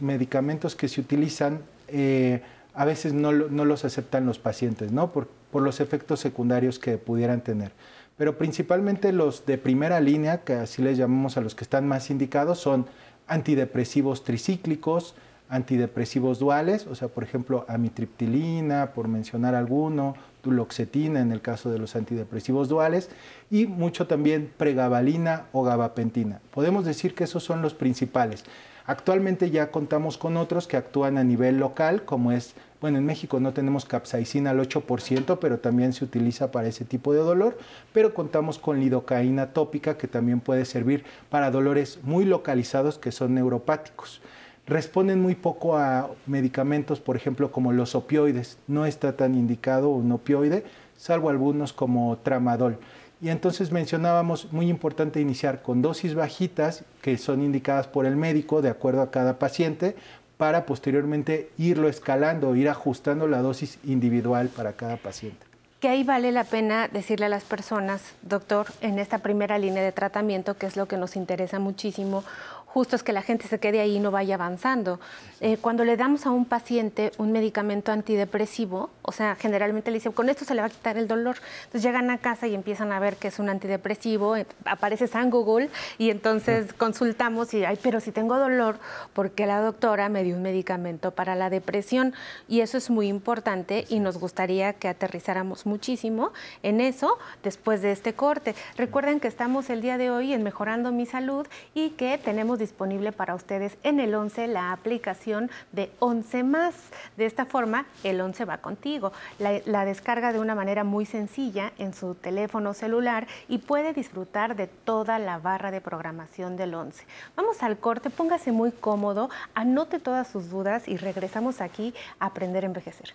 medicamentos 0.00 0.76
que 0.76 0.88
se 0.88 1.00
utilizan 1.00 1.60
eh, 1.88 2.42
a 2.74 2.84
veces 2.84 3.12
no, 3.12 3.32
los 3.32 3.84
aceptan 3.84 4.26
los 4.26 4.38
pacientes, 4.38 4.92
¿no? 4.92 5.10
Por 5.50 5.62
los 5.62 5.80
efectos 5.80 6.20
secundarios 6.20 6.78
que 6.78 6.98
pudieran 6.98 7.42
tener 7.42 7.72
pero 8.20 8.36
principalmente 8.36 9.14
los 9.14 9.46
de 9.46 9.56
primera 9.56 9.98
línea, 9.98 10.44
que 10.44 10.52
así 10.52 10.82
les 10.82 10.98
llamamos 10.98 11.38
a 11.38 11.40
los 11.40 11.54
que 11.54 11.64
están 11.64 11.88
más 11.88 12.10
indicados, 12.10 12.58
son 12.58 12.84
antidepresivos 13.26 14.24
tricíclicos, 14.24 15.14
antidepresivos 15.48 16.38
duales, 16.38 16.86
o 16.86 16.94
sea, 16.94 17.08
por 17.08 17.24
ejemplo, 17.24 17.64
amitriptilina, 17.66 18.92
por 18.92 19.08
mencionar 19.08 19.54
alguno, 19.54 20.16
duloxetina 20.42 21.20
en 21.20 21.32
el 21.32 21.40
caso 21.40 21.70
de 21.70 21.78
los 21.78 21.96
antidepresivos 21.96 22.68
duales, 22.68 23.08
y 23.50 23.66
mucho 23.66 24.06
también 24.06 24.52
pregabalina 24.54 25.46
o 25.52 25.62
gabapentina. 25.62 26.42
Podemos 26.50 26.84
decir 26.84 27.14
que 27.14 27.24
esos 27.24 27.42
son 27.42 27.62
los 27.62 27.72
principales. 27.72 28.44
Actualmente 28.84 29.50
ya 29.50 29.70
contamos 29.70 30.18
con 30.18 30.36
otros 30.36 30.66
que 30.66 30.76
actúan 30.76 31.16
a 31.16 31.24
nivel 31.24 31.58
local, 31.58 32.04
como 32.04 32.32
es 32.32 32.54
bueno, 32.80 32.98
en 32.98 33.04
México 33.04 33.40
no 33.40 33.52
tenemos 33.52 33.84
capsaicina 33.84 34.50
al 34.50 34.60
8%, 34.60 35.38
pero 35.38 35.58
también 35.58 35.92
se 35.92 36.04
utiliza 36.04 36.50
para 36.50 36.68
ese 36.68 36.84
tipo 36.84 37.12
de 37.12 37.20
dolor, 37.20 37.58
pero 37.92 38.14
contamos 38.14 38.58
con 38.58 38.80
lidocaína 38.80 39.52
tópica 39.52 39.98
que 39.98 40.08
también 40.08 40.40
puede 40.40 40.64
servir 40.64 41.04
para 41.28 41.50
dolores 41.50 41.98
muy 42.02 42.24
localizados 42.24 42.98
que 42.98 43.12
son 43.12 43.34
neuropáticos. 43.34 44.22
responden 44.66 45.20
muy 45.20 45.34
poco 45.34 45.76
a 45.76 46.10
medicamentos, 46.26 47.00
por 47.00 47.16
ejemplo, 47.16 47.50
como 47.50 47.72
los 47.72 47.96
opioides. 47.96 48.56
No 48.68 48.86
está 48.86 49.16
tan 49.16 49.34
indicado 49.34 49.88
un 49.88 50.12
opioide, 50.12 50.64
salvo 50.96 51.28
algunos 51.28 51.72
como 51.72 52.18
tramadol. 52.18 52.78
Y 53.22 53.28
entonces 53.28 53.70
mencionábamos, 53.70 54.50
muy 54.50 54.68
importante 54.70 55.20
iniciar 55.20 55.60
con 55.60 55.82
dosis 55.82 56.14
bajitas 56.14 56.84
que 57.02 57.18
son 57.18 57.42
indicadas 57.42 57.86
por 57.86 58.06
el 58.06 58.16
médico 58.16 58.62
de 58.62 58.70
acuerdo 58.70 59.02
a 59.02 59.10
cada 59.10 59.38
paciente 59.38 59.94
para 60.40 60.64
posteriormente 60.64 61.50
irlo 61.58 61.86
escalando, 61.86 62.56
ir 62.56 62.70
ajustando 62.70 63.28
la 63.28 63.42
dosis 63.42 63.78
individual 63.84 64.48
para 64.48 64.72
cada 64.72 64.96
paciente. 64.96 65.44
Que 65.80 65.88
ahí 65.88 66.02
vale 66.02 66.32
la 66.32 66.44
pena 66.44 66.88
decirle 66.88 67.26
a 67.26 67.28
las 67.28 67.44
personas, 67.44 68.14
doctor, 68.22 68.68
en 68.80 68.98
esta 68.98 69.18
primera 69.18 69.58
línea 69.58 69.82
de 69.82 69.92
tratamiento, 69.92 70.56
que 70.56 70.64
es 70.64 70.78
lo 70.78 70.88
que 70.88 70.96
nos 70.96 71.14
interesa 71.14 71.58
muchísimo, 71.58 72.24
justo 72.72 72.94
es 72.94 73.02
que 73.02 73.12
la 73.12 73.22
gente 73.22 73.48
se 73.48 73.58
quede 73.58 73.80
ahí 73.80 73.96
y 73.96 73.98
no 73.98 74.12
vaya 74.12 74.36
avanzando. 74.36 75.00
Eh, 75.40 75.56
cuando 75.60 75.84
le 75.84 75.96
damos 75.96 76.24
a 76.24 76.30
un 76.30 76.44
paciente 76.44 77.10
un 77.18 77.32
medicamento 77.32 77.90
antidepresivo, 77.90 78.90
o 79.02 79.10
sea, 79.10 79.34
generalmente 79.34 79.90
le 79.90 79.96
dicen, 79.96 80.12
con 80.12 80.28
esto 80.28 80.44
se 80.44 80.54
le 80.54 80.60
va 80.60 80.68
a 80.68 80.70
quitar 80.70 80.96
el 80.96 81.08
dolor. 81.08 81.36
Entonces 81.64 81.82
llegan 81.82 82.10
a 82.10 82.18
casa 82.18 82.46
y 82.46 82.54
empiezan 82.54 82.92
a 82.92 83.00
ver 83.00 83.16
que 83.16 83.28
es 83.28 83.40
un 83.40 83.48
antidepresivo, 83.48 84.36
eh, 84.36 84.46
aparece 84.64 85.08
San 85.08 85.30
Google 85.30 85.68
y 85.98 86.10
entonces 86.10 86.72
consultamos 86.72 87.52
y, 87.54 87.64
ay, 87.64 87.76
pero 87.82 87.98
si 87.98 88.12
tengo 88.12 88.38
dolor, 88.38 88.78
porque 89.14 89.46
la 89.46 89.60
doctora 89.60 90.08
me 90.08 90.22
dio 90.22 90.36
un 90.36 90.42
medicamento 90.42 91.10
para 91.10 91.34
la 91.34 91.50
depresión? 91.50 92.14
Y 92.48 92.60
eso 92.60 92.78
es 92.78 92.88
muy 92.88 93.08
importante 93.08 93.84
y 93.88 93.98
nos 93.98 94.18
gustaría 94.18 94.74
que 94.74 94.86
aterrizáramos 94.86 95.66
muchísimo 95.66 96.32
en 96.62 96.80
eso 96.80 97.18
después 97.42 97.82
de 97.82 97.90
este 97.90 98.12
corte. 98.12 98.54
Recuerden 98.76 99.18
que 99.18 99.26
estamos 99.26 99.70
el 99.70 99.82
día 99.82 99.98
de 99.98 100.12
hoy 100.12 100.32
en 100.32 100.44
Mejorando 100.44 100.92
mi 100.92 101.06
Salud 101.06 101.48
y 101.74 101.90
que 101.90 102.16
tenemos 102.16 102.59
disponible 102.60 103.10
para 103.10 103.34
ustedes 103.34 103.76
en 103.82 103.98
el 103.98 104.14
11 104.14 104.46
la 104.46 104.70
aplicación 104.70 105.50
de 105.72 105.90
11 105.98 106.44
más. 106.44 106.74
De 107.16 107.26
esta 107.26 107.44
forma, 107.44 107.86
el 108.04 108.20
11 108.20 108.44
va 108.44 108.58
contigo. 108.58 109.12
La, 109.40 109.84
descarga 109.84 110.32
de 110.32 110.38
una 110.38 110.54
manera 110.54 110.84
muy 110.84 111.06
sencilla 111.06 111.72
en 111.78 111.92
su 111.92 112.14
teléfono 112.14 112.72
celular 112.74 113.26
y 113.48 113.58
puede 113.58 113.92
disfrutar 113.92 114.54
de 114.54 114.68
toda 114.68 115.18
la 115.18 115.38
barra 115.38 115.72
de 115.72 115.80
programación 115.80 116.56
del 116.56 116.74
11. 116.74 117.04
Vamos 117.34 117.64
al 117.64 117.78
corte, 117.78 118.10
póngase 118.10 118.52
muy 118.52 118.70
cómodo, 118.70 119.30
anote 119.54 119.98
todas 119.98 120.28
sus 120.28 120.50
dudas 120.50 120.86
y 120.86 120.96
regresamos 120.96 121.60
aquí 121.60 121.92
a 122.20 122.26
aprender 122.26 122.62
a 122.62 122.66
envejecer. 122.66 123.14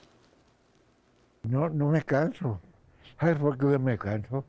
No, 1.44 1.70
no 1.70 1.90
me 1.90 2.02
canso. 2.02 2.60
¿Sabes 3.20 3.38
por 3.38 3.58
qué 3.58 3.78
me 3.78 3.98
canso? 3.98 4.44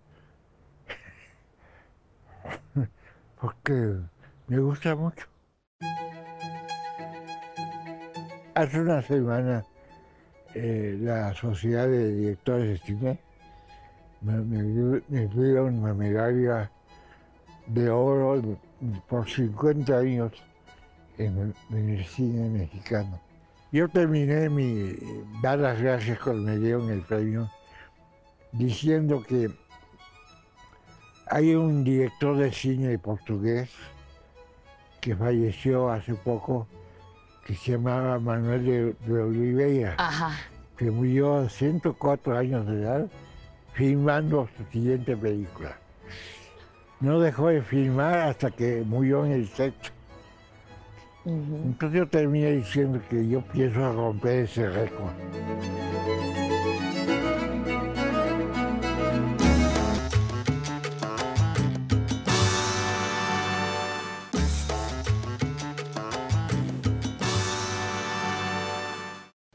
Porque 3.41 3.97
me 4.49 4.59
gusta 4.59 4.95
mucho. 4.95 5.27
Hace 8.55 8.81
una 8.81 9.03
semana 9.03 9.65
eh, 10.55 10.97
la 11.01 11.35
Sociedad 11.35 11.87
de 11.87 12.15
Directores 12.15 12.69
de 12.69 12.87
Cine 12.87 13.19
me, 14.23 15.27
dieron 15.29 15.79
una 15.81 15.93
medalla 15.93 16.71
de 17.67 17.91
oro 17.91 18.59
por 19.09 19.29
50 19.29 19.99
años 19.99 20.33
en, 21.19 21.55
el 21.71 22.05
cine 22.07 22.49
mexicano. 22.49 23.21
Yo 23.73 23.89
terminé 23.89 24.49
mi 24.49 24.97
dar 25.43 25.59
las 25.59 25.81
gracias 25.81 26.19
cuando 26.19 26.51
me 26.51 26.59
dieron 26.59 26.91
el 26.91 27.03
premio 27.03 27.51
diciendo 28.53 29.23
que 29.23 29.51
hay 31.29 31.55
un 31.55 31.85
director 31.85 32.39
de 32.39 32.53
cine 32.53 32.99
portugués 32.99 33.69
que 35.07 35.15
falleció 35.15 35.89
hace 35.89 36.17
poco, 36.17 36.67
que 37.47 37.55
se 37.55 37.71
llamaba 37.71 38.19
Manuel 38.19 38.97
de, 39.07 39.23
Oliveira, 39.23 39.97
que 40.77 40.91
murió 40.91 41.37
a 41.37 41.49
104 41.49 42.37
años 42.37 42.67
de 42.67 42.83
edad 42.83 43.07
filmando 43.73 44.49
su 44.57 44.65
siguiente 44.73 45.17
película. 45.17 45.79
No 46.99 47.21
dejó 47.21 47.51
de 47.51 47.63
filmar 47.63 48.19
hasta 48.19 48.51
que 48.51 48.83
murió 48.85 49.25
en 49.25 49.31
el 49.31 49.47
set. 49.47 49.75
Entonces 51.25 52.01
yo 52.01 52.09
terminé 52.09 52.51
diciendo 52.57 53.01
que 53.09 53.29
yo 53.29 53.43
pienso 53.43 53.93
romper 53.93 54.47
ese 54.47 54.69
récord. 54.69 55.13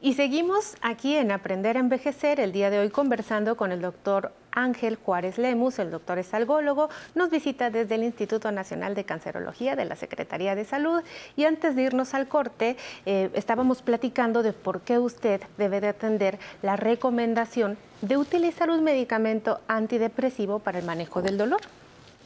Y 0.04 0.14
seguimos 0.14 0.74
aquí 0.80 1.14
en 1.14 1.30
Aprender 1.30 1.76
a 1.76 1.80
Envejecer, 1.80 2.40
el 2.40 2.50
día 2.50 2.70
de 2.70 2.80
hoy 2.80 2.90
conversando 2.90 3.56
con 3.56 3.70
el 3.70 3.80
doctor 3.80 4.32
Ángel 4.50 4.96
Juárez 4.96 5.38
Lemus, 5.38 5.78
el 5.78 5.92
doctor 5.92 6.18
es 6.18 6.34
algólogo, 6.34 6.90
nos 7.14 7.30
visita 7.30 7.70
desde 7.70 7.94
el 7.94 8.02
Instituto 8.02 8.50
Nacional 8.50 8.96
de 8.96 9.04
Cancerología 9.04 9.76
de 9.76 9.84
la 9.84 9.94
Secretaría 9.94 10.56
de 10.56 10.64
Salud. 10.64 11.04
Y 11.36 11.44
antes 11.44 11.76
de 11.76 11.82
irnos 11.82 12.14
al 12.14 12.26
corte, 12.26 12.76
eh, 13.06 13.30
estábamos 13.34 13.80
platicando 13.80 14.42
de 14.42 14.52
por 14.52 14.80
qué 14.80 14.98
usted 14.98 15.40
debe 15.56 15.80
de 15.80 15.90
atender 15.90 16.40
la 16.62 16.74
recomendación 16.74 17.78
de 18.00 18.16
utilizar 18.16 18.70
un 18.70 18.82
medicamento 18.82 19.60
antidepresivo 19.68 20.58
para 20.58 20.80
el 20.80 20.84
manejo 20.84 21.22
del 21.22 21.38
dolor. 21.38 21.60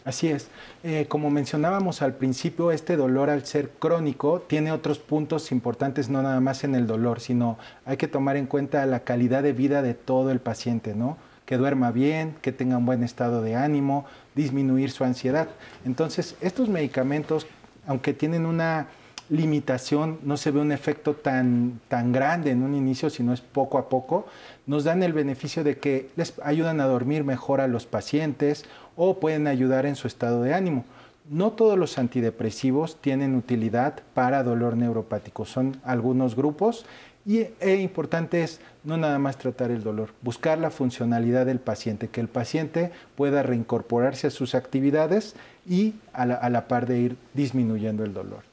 Así 0.06 0.28
es. 0.28 0.46
Eh, 0.84 1.06
como 1.08 1.30
mencionábamos 1.30 2.00
al 2.00 2.14
principio, 2.14 2.70
este 2.70 2.96
dolor 2.96 3.28
al 3.28 3.44
ser 3.44 3.70
crónico 3.70 4.40
tiene 4.40 4.70
otros 4.70 5.00
puntos 5.00 5.50
importantes, 5.50 6.08
no 6.08 6.22
nada 6.22 6.38
más 6.38 6.62
en 6.62 6.76
el 6.76 6.86
dolor, 6.86 7.18
sino 7.18 7.58
hay 7.84 7.96
que 7.96 8.06
tomar 8.06 8.36
en 8.36 8.46
cuenta 8.46 8.86
la 8.86 9.00
calidad 9.00 9.42
de 9.42 9.52
vida 9.52 9.82
de 9.82 9.94
todo 9.94 10.30
el 10.30 10.38
paciente, 10.38 10.94
¿no? 10.94 11.18
Que 11.44 11.56
duerma 11.56 11.90
bien, 11.90 12.36
que 12.40 12.52
tenga 12.52 12.76
un 12.76 12.86
buen 12.86 13.02
estado 13.02 13.42
de 13.42 13.56
ánimo, 13.56 14.06
disminuir 14.36 14.92
su 14.92 15.02
ansiedad. 15.02 15.48
Entonces, 15.84 16.36
estos 16.40 16.68
medicamentos, 16.68 17.48
aunque 17.88 18.14
tienen 18.14 18.46
una 18.46 18.86
limitación, 19.28 20.18
no 20.23 20.37
se 20.37 20.50
ve 20.50 20.61
un 20.61 20.73
efecto 20.73 21.14
tan, 21.14 21.80
tan 21.88 22.12
grande 22.12 22.50
en 22.50 22.62
un 22.62 22.75
inicio, 22.75 23.11
sino 23.11 23.33
es 23.33 23.40
poco 23.40 23.78
a 23.78 23.88
poco, 23.88 24.26
nos 24.66 24.85
dan 24.85 25.02
el 25.02 25.12
beneficio 25.12 25.64
de 25.64 25.78
que 25.78 26.11
les 26.16 26.35
ayudan 26.42 26.80
a 26.80 26.87
dormir 26.87 27.25
mejor 27.25 27.61
a 27.61 27.66
los 27.66 27.87
pacientes 27.87 28.64
o 28.97 29.18
pueden 29.18 29.47
ayudar 29.47 29.87
en 29.87 29.97
su 29.97 30.06
estado 30.06 30.42
de 30.42 30.54
ánimo. 30.54 30.85
No 31.28 31.52
todos 31.52 31.76
los 31.76 31.99
antidepresivos 31.99 32.97
tienen 33.00 33.35
utilidad 33.35 34.00
para 34.14 34.45
dolor 34.45 34.76
neuropático, 34.76 35.45
son 35.45 35.80
algunos 35.85 36.37
grupos 36.37 36.87
y 37.26 37.49
e 37.59 37.80
importante 37.80 38.45
es 38.45 38.61
no 38.85 38.97
nada 38.97 39.18
más 39.18 39.37
tratar 39.37 39.73
el 39.73 39.83
dolor, 39.83 40.11
buscar 40.23 40.59
la 40.59 40.71
funcionalidad 40.71 41.45
del 41.45 41.59
paciente, 41.59 42.06
que 42.06 42.21
el 42.21 42.28
paciente 42.28 42.92
pueda 43.16 43.42
reincorporarse 43.42 44.28
a 44.28 44.30
sus 44.30 44.54
actividades 44.54 45.35
y 45.68 45.95
a 46.12 46.25
la, 46.25 46.68
par 46.68 46.87
de 46.87 47.00
ir 47.00 47.16
disminuyendo 47.35 48.04
el 48.04 48.14
dolor. 48.14 48.45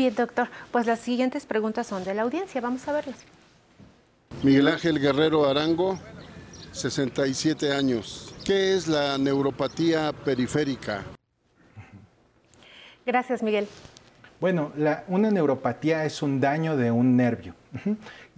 Bien, 0.00 0.14
doctor, 0.14 0.48
pues 0.72 0.86
las 0.86 0.98
siguientes 0.98 1.44
preguntas 1.44 1.86
son 1.86 2.04
de 2.04 2.14
la 2.14 2.22
audiencia, 2.22 2.58
vamos 2.62 2.88
a 2.88 2.92
verlas. 2.94 3.18
Miguel 4.42 4.68
Ángel 4.68 4.98
Guerrero 4.98 5.46
Arango, 5.46 5.98
67 6.72 7.70
años. 7.70 8.34
¿Qué 8.42 8.74
es 8.74 8.88
la 8.88 9.18
neuropatía 9.18 10.14
periférica? 10.24 11.04
Gracias, 13.04 13.42
Miguel. 13.42 13.68
Bueno, 14.40 14.72
una 15.06 15.30
neuropatía 15.30 16.06
es 16.06 16.22
un 16.22 16.40
daño 16.40 16.78
de 16.78 16.90
un 16.90 17.14
nervio. 17.14 17.54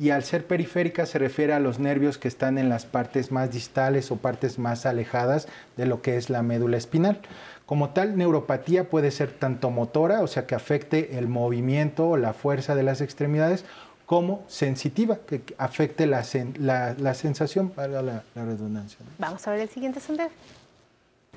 Y 0.02 0.11
al 0.11 0.25
ser 0.25 0.49
periférica 0.49 1.06
se 1.06 1.21
refiere 1.21 1.52
a 1.52 1.61
los 1.61 1.78
nervios 1.78 2.18
que 2.18 2.26
están 2.26 2.59
en 2.59 2.68
las 2.68 2.87
partes 2.87 3.30
más 3.30 3.52
distales 3.52 4.11
o 4.11 4.16
partes 4.16 4.59
más 4.59 4.85
alejadas 4.85 5.47
de 5.76 5.87
lo 5.87 6.02
que 6.02 6.16
es 6.16 6.28
la 6.28 6.42
médula 6.42 6.76
espinal. 6.76 7.21
Como 7.66 7.90
tal, 7.90 8.16
neuropatía 8.16 8.90
puede 8.90 9.12
ser 9.12 9.30
tanto 9.30 9.71
motora, 9.71 10.23
o 10.23 10.26
sea, 10.26 10.44
que 10.44 10.56
afecte 10.56 11.18
el 11.18 11.28
movimiento 11.28 12.09
o 12.09 12.16
la 12.16 12.32
fuerza 12.32 12.75
de 12.75 12.82
las 12.82 13.00
extremidades, 13.00 13.64
como 14.04 14.42
sensitiva, 14.49 15.18
que 15.25 15.42
afecte 15.56 16.09
la, 16.09 16.25
la, 16.59 17.14
sensación, 17.14 17.71
para 17.71 18.02
la, 18.02 18.25
redundancia. 18.35 18.99
Vamos 19.21 19.47
a 19.47 19.52
ver 19.52 19.61
el 19.61 19.68
siguiente 19.68 20.00
sondeo. 20.00 20.30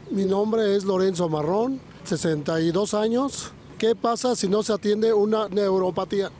Mi 0.10 0.26
nombre 0.26 0.76
es 0.76 0.86
Lorenzo 0.86 1.30
Marrón, 1.30 1.80
62 2.04 2.96
años. 2.96 3.54
¿Qué 3.78 3.94
pasa 3.94 4.36
si 4.36 4.50
no 4.50 4.64
se 4.64 4.74
atiende 4.74 5.14
una 5.14 5.50
neuropatía? 5.50 6.32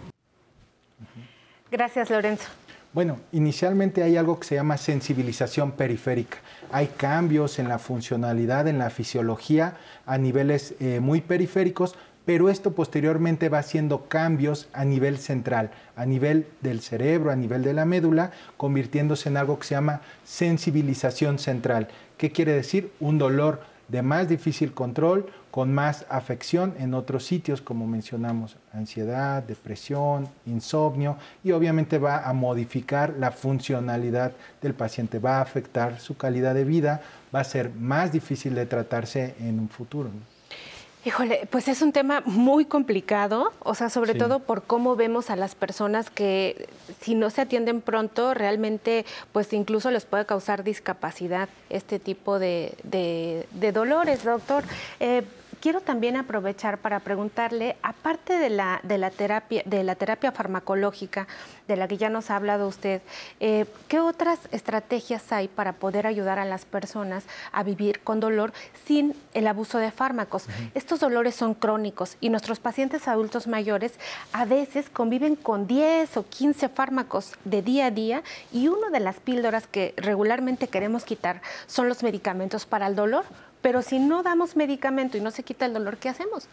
Gracias, 1.76 2.10
Lorenzo. 2.10 2.46
Bueno, 2.94 3.20
inicialmente 3.34 4.02
hay 4.02 4.16
algo 4.16 4.40
que 4.40 4.48
se 4.48 4.56
llama 4.56 4.78
sensibilización 4.78 5.74
periférica. 5.74 6.38
Hay 6.72 6.88
cambios 6.88 7.60
en 7.60 7.68
la 7.68 7.80
funcionalidad, 7.80 8.70
en 8.70 8.80
la 8.80 8.90
fisiología 8.90 9.76
a 10.06 10.18
niveles 10.18 10.76
eh, 10.80 11.02
muy 11.02 11.20
periféricos, 11.20 11.96
pero 12.24 12.50
esto 12.50 12.72
posteriormente 12.72 13.50
va 13.50 13.58
haciendo 13.58 14.06
cambios 14.06 14.70
a 14.72 14.86
nivel 14.86 15.18
central, 15.18 15.72
a 15.98 16.06
nivel 16.06 16.48
del 16.62 16.80
cerebro, 16.80 17.30
a 17.30 17.36
nivel 17.36 17.62
de 17.62 17.74
la 17.74 17.84
médula, 17.84 18.32
convirtiéndose 18.56 19.28
en 19.28 19.36
algo 19.36 19.60
que 19.60 19.68
se 19.68 19.76
llama 19.76 20.00
sensibilización 20.24 21.40
central. 21.40 21.90
¿Qué 22.18 22.32
quiere 22.32 22.54
decir? 22.54 22.94
Un 23.02 23.18
dolor 23.18 23.60
de 23.88 24.02
más 24.02 24.28
difícil 24.28 24.74
control, 24.74 25.28
con 25.52 25.74
más 25.74 26.06
afección 26.10 26.74
en 26.80 26.94
otros 26.94 27.26
sitios, 27.26 27.62
como 27.62 27.88
mencionamos, 27.88 28.58
ansiedad, 28.74 29.42
depresión, 29.44 30.28
insomnio, 30.46 31.18
y 31.44 31.52
obviamente 31.52 31.98
va 31.98 32.28
a 32.28 32.34
modificar 32.34 33.16
la 33.18 33.32
funcionalidad 33.32 34.34
del 34.62 34.74
paciente, 34.74 35.20
va 35.20 35.38
a 35.38 35.42
afectar 35.42 36.00
su 36.00 36.18
calidad 36.18 36.54
de 36.54 36.66
vida, 36.66 37.02
va 37.34 37.40
a 37.40 37.46
ser 37.46 37.70
más 37.74 38.12
difícil 38.12 38.56
de 38.56 38.66
tratarse 38.66 39.36
en 39.40 39.60
un 39.60 39.70
futuro. 39.70 40.10
Híjole, 41.06 41.48
pues 41.52 41.68
es 41.68 41.84
un 41.84 41.92
tema 41.92 42.24
muy 42.26 42.66
complicado, 42.66 43.54
o 43.60 43.76
sea, 43.76 43.92
sobre 43.92 44.16
todo 44.16 44.40
por 44.40 44.64
cómo 44.64 44.96
vemos 44.96 45.30
a 45.30 45.36
las 45.36 45.54
personas 45.54 46.10
que 46.10 46.68
si 47.00 47.14
no 47.14 47.30
se 47.30 47.42
atienden 47.42 47.82
pronto, 47.82 48.34
realmente 48.34 49.06
pues 49.32 49.54
incluso 49.54 49.92
les 49.92 50.04
puede 50.06 50.26
causar 50.26 50.64
discapacidad 50.64 51.48
este 51.70 52.00
tipo 52.00 52.40
de, 52.40 52.74
de, 52.82 53.72
dolores, 53.72 54.24
doctor. 54.24 54.64
Eh, 55.00 55.22
quiero 55.66 55.82
también 55.82 56.16
aprovechar 56.16 56.78
para 56.78 57.00
preguntarle, 57.00 57.76
aparte 57.82 58.38
de 58.38 58.52
la, 58.52 58.80
de 58.84 59.00
la, 59.00 59.10
terapia, 59.10 59.64
de 59.66 59.84
la 59.84 59.96
terapia 59.96 60.32
farmacológica, 60.32 61.26
de 61.68 61.76
la 61.76 61.88
que 61.88 61.98
ya 61.98 62.08
nos 62.08 62.30
ha 62.30 62.36
hablado 62.36 62.68
usted, 62.68 63.02
eh, 63.40 63.66
¿qué 63.88 64.00
otras 64.00 64.38
estrategias 64.52 65.32
hay 65.32 65.48
para 65.48 65.74
poder 65.74 66.06
ayudar 66.06 66.38
a 66.38 66.46
las 66.46 66.66
personas 66.66 67.24
a 67.52 67.64
vivir 67.64 68.02
con 68.02 68.20
dolor 68.20 68.54
sin 68.86 69.16
el 69.34 69.48
abuso 69.48 69.80
de 69.80 69.90
fármacos? 69.90 70.46
Estos 70.76 71.00
dolores 71.00 71.34
son 71.34 71.56
crónicos 71.56 72.16
y 72.22 72.30
nuestros 72.30 72.60
pacientes 72.60 73.08
adultos 73.08 73.48
mayores 73.48 73.94
a 74.34 74.46
veces 74.46 74.92
conviven 74.92 75.36
con 75.36 75.66
10 75.66 76.16
o 76.18 76.28
15 76.28 76.70
fármacos 76.70 77.32
de 77.44 77.64
día 77.64 77.88
a 77.88 77.92
día 77.92 78.22
y 78.54 78.68
una 78.68 78.92
de 78.92 79.00
las 79.00 79.20
píldoras 79.20 79.66
que 79.66 79.96
regularmente 79.98 80.68
queremos 80.68 81.06
quitar 81.06 81.42
son 81.66 81.90
los 81.90 82.04
medicamentos 82.04 82.68
para 82.68 82.86
el 82.86 82.96
dolor 82.96 83.26
pero 83.66 83.82
si 83.82 83.98
no 83.98 84.22
damos 84.22 84.56
medicamento 84.56 85.18
y 85.18 85.22
no 85.22 85.32
se 85.32 85.42
quita 85.42 85.66
el 85.66 85.74
dolor, 85.74 85.98
¿qué 85.98 86.08
hacemos? 86.08 86.48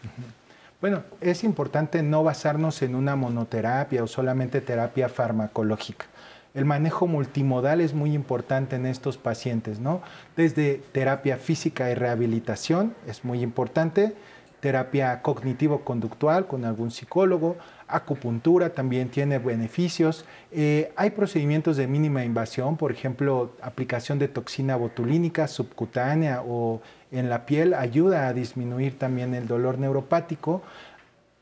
Bueno, 0.81 1.03
es 1.21 1.43
importante 1.43 2.01
no 2.01 2.23
basarnos 2.23 2.81
en 2.81 2.95
una 2.95 3.15
monoterapia 3.15 4.03
o 4.03 4.07
solamente 4.07 4.61
terapia 4.61 5.09
farmacológica. 5.09 6.07
El 6.55 6.65
manejo 6.65 7.05
multimodal 7.05 7.81
es 7.81 7.93
muy 7.93 8.15
importante 8.15 8.77
en 8.77 8.87
estos 8.87 9.19
pacientes, 9.19 9.79
¿no? 9.79 10.01
Desde 10.35 10.81
terapia 10.91 11.37
física 11.37 11.91
y 11.91 11.93
rehabilitación 11.93 12.95
es 13.05 13.23
muy 13.23 13.43
importante, 13.43 14.15
terapia 14.63 15.21
cognitivo-conductual 15.21 16.47
con 16.47 16.63
algún 16.63 16.89
psicólogo, 16.89 17.57
acupuntura 17.85 18.69
también 18.69 19.09
tiene 19.09 19.37
beneficios. 19.37 20.23
Eh, 20.53 20.93
hay 20.95 21.09
procedimientos 21.09 21.75
de 21.75 21.85
mínima 21.85 22.23
invasión, 22.23 22.77
por 22.77 22.93
ejemplo, 22.93 23.51
aplicación 23.61 24.19
de 24.19 24.29
toxina 24.29 24.77
botulínica 24.77 25.49
subcutánea 25.49 26.43
o 26.47 26.81
en 27.11 27.29
la 27.29 27.45
piel 27.45 27.73
ayuda 27.73 28.29
a 28.29 28.33
disminuir 28.33 28.97
también 28.97 29.35
el 29.35 29.47
dolor 29.47 29.79
neuropático. 29.79 30.61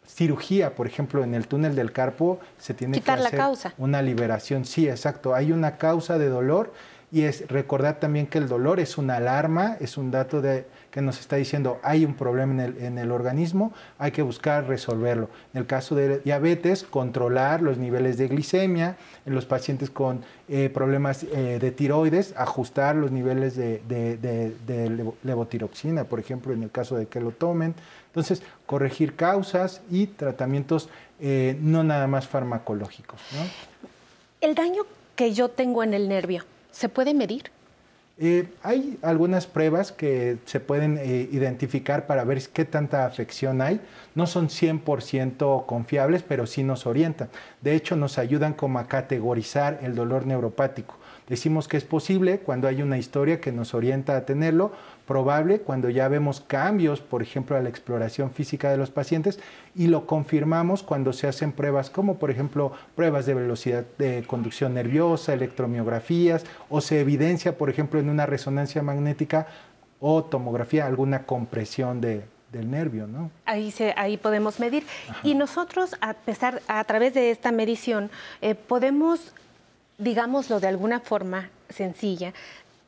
Cirugía, 0.08 0.74
por 0.74 0.88
ejemplo, 0.88 1.24
en 1.24 1.36
el 1.36 1.48
túnel 1.48 1.76
del 1.76 1.92
carpo 1.92 2.40
se 2.58 2.74
tiene 2.74 3.00
que 3.00 3.12
hacer 3.12 3.38
causa. 3.38 3.76
una 3.78 4.02
liberación. 4.02 4.66
Sí, 4.66 4.90
exacto. 4.90 5.36
Hay 5.36 5.52
una 5.52 5.78
causa 5.78 6.18
de 6.18 6.28
dolor 6.28 6.74
y 7.12 7.24
es 7.24 7.48
recordar 7.48 8.00
también 8.00 8.26
que 8.28 8.38
el 8.38 8.48
dolor 8.48 8.80
es 8.80 8.98
una 8.98 9.18
alarma, 9.18 9.76
es 9.82 9.98
un 9.98 10.12
dato 10.12 10.42
de, 10.42 10.66
que 10.92 11.02
nos 11.02 11.20
está 11.20 11.36
diciendo 11.36 11.80
hay 11.84 12.06
un 12.06 12.14
problema 12.14 12.64
en 12.66 12.98
el, 12.98 13.12
organismo, 13.12 13.74
hay 13.98 14.12
que 14.12 14.22
buscar 14.22 14.68
resolverlo. 14.68 15.30
En 15.54 15.60
el 15.60 15.68
caso 15.68 15.94
de 15.94 16.20
diabetes, 16.20 16.84
controlar 16.84 17.62
los 17.62 17.78
niveles 17.78 18.18
de 18.18 18.30
glicemia, 18.30 18.96
en 19.26 19.36
los 19.36 19.46
pacientes 19.46 19.90
con 19.90 20.22
eh, 20.48 20.70
problemas 20.74 21.24
eh, 21.24 21.58
de 21.60 21.72
tiroides, 21.72 22.34
ajustar 22.38 22.96
los 22.96 23.12
niveles 23.12 23.56
de, 23.56 23.82
de, 23.88 25.14
levotiroxina, 25.24 26.06
por 26.06 26.20
ejemplo, 26.20 26.54
en 26.54 26.64
el 26.64 26.72
caso 26.72 26.96
de 26.96 27.08
que 27.08 27.20
lo 27.20 27.32
tomen. 27.32 27.76
Entonces, 28.08 28.42
corregir 28.66 29.16
causas 29.16 29.82
y 29.90 30.08
tratamientos 30.08 30.90
eh, 31.20 31.58
no 31.62 31.84
nada 31.84 32.08
más 32.08 32.28
farmacológicos. 32.28 33.22
El 34.42 34.56
daño 34.56 34.84
que 35.16 35.34
yo 35.34 35.50
tengo 35.50 35.84
en 35.84 35.94
el 35.94 36.10
nervio, 36.10 36.44
¿Se 36.72 36.90
puede 36.90 37.14
medir? 37.14 37.52
Eh, 38.24 38.48
hay 38.62 39.00
algunas 39.02 39.48
pruebas 39.48 39.92
que 39.92 40.38
se 40.46 40.60
pueden 40.60 41.00
eh, 41.00 41.28
identificar 41.32 42.06
para 42.06 42.24
ver 42.24 42.40
qué 42.54 42.66
tanta 42.66 43.06
afección 43.06 43.62
hay. 43.62 43.82
No 44.14 44.28
son 44.28 44.50
100% 44.50 45.66
confiables, 45.66 46.22
pero 46.22 46.46
sí 46.46 46.64
nos 46.64 46.86
orientan. 46.86 47.30
De 47.62 47.74
hecho, 47.74 47.96
nos 47.96 48.18
ayudan 48.20 48.54
como 48.54 48.78
a 48.78 48.88
categorizar 48.88 49.80
el 49.82 49.96
dolor 49.96 50.28
neuropático. 50.28 50.98
Decimos 51.28 51.68
que 51.68 51.78
es 51.78 51.84
posible 51.84 52.40
cuando 52.40 52.68
hay 52.68 52.82
una 52.82 52.98
historia 52.98 53.40
que 53.40 53.52
nos 53.52 53.74
orienta 53.74 54.18
a 54.18 54.26
tenerlo, 54.26 54.72
probable 55.08 55.60
cuando 55.60 55.90
ya 55.90 56.08
vemos 56.08 56.42
cambios, 56.42 57.02
por 57.02 57.22
ejemplo, 57.22 57.56
a 57.56 57.62
la 57.62 57.70
exploración 57.70 58.32
física 58.32 58.70
de 58.72 58.78
los 58.78 58.92
pacientes 58.92 59.40
y 59.76 59.88
lo 59.88 60.06
confirmamos 60.06 60.84
cuando 60.84 61.14
se 61.14 61.28
hacen 61.28 61.52
pruebas 61.52 61.90
como, 61.90 62.18
por 62.18 62.32
ejemplo, 62.32 62.72
pruebas 62.96 63.26
de 63.26 63.34
velocidad 63.34 63.86
de 63.98 64.24
conducción 64.28 64.74
nerviosa, 64.74 65.34
electromiografías 65.34 66.46
o 66.70 66.82
se 66.82 67.00
evidencia, 67.00 67.58
por 67.58 67.70
ejemplo, 67.70 68.00
en 68.00 68.10
una 68.10 68.26
resonancia 68.26 68.82
magnética 68.84 69.48
o 70.00 70.24
tomografía 70.24 70.86
alguna 70.86 71.26
compresión 71.26 72.02
de, 72.02 72.24
del 72.52 72.70
nervio, 72.70 73.08
¿no? 73.08 73.32
Ahí, 73.46 73.72
se, 73.72 73.94
ahí 73.96 74.18
podemos 74.18 74.60
medir. 74.60 74.86
Y 75.24 75.36
nosotros, 75.36 75.96
a, 76.02 76.14
pesar, 76.14 76.62
a 76.68 76.84
través 76.84 77.14
de 77.14 77.32
esta 77.32 77.52
medición, 77.52 78.10
eh, 78.42 78.56
podemos 78.56 79.34
digámoslo 79.98 80.60
de 80.60 80.68
alguna 80.68 81.00
forma 81.00 81.50
sencilla, 81.70 82.34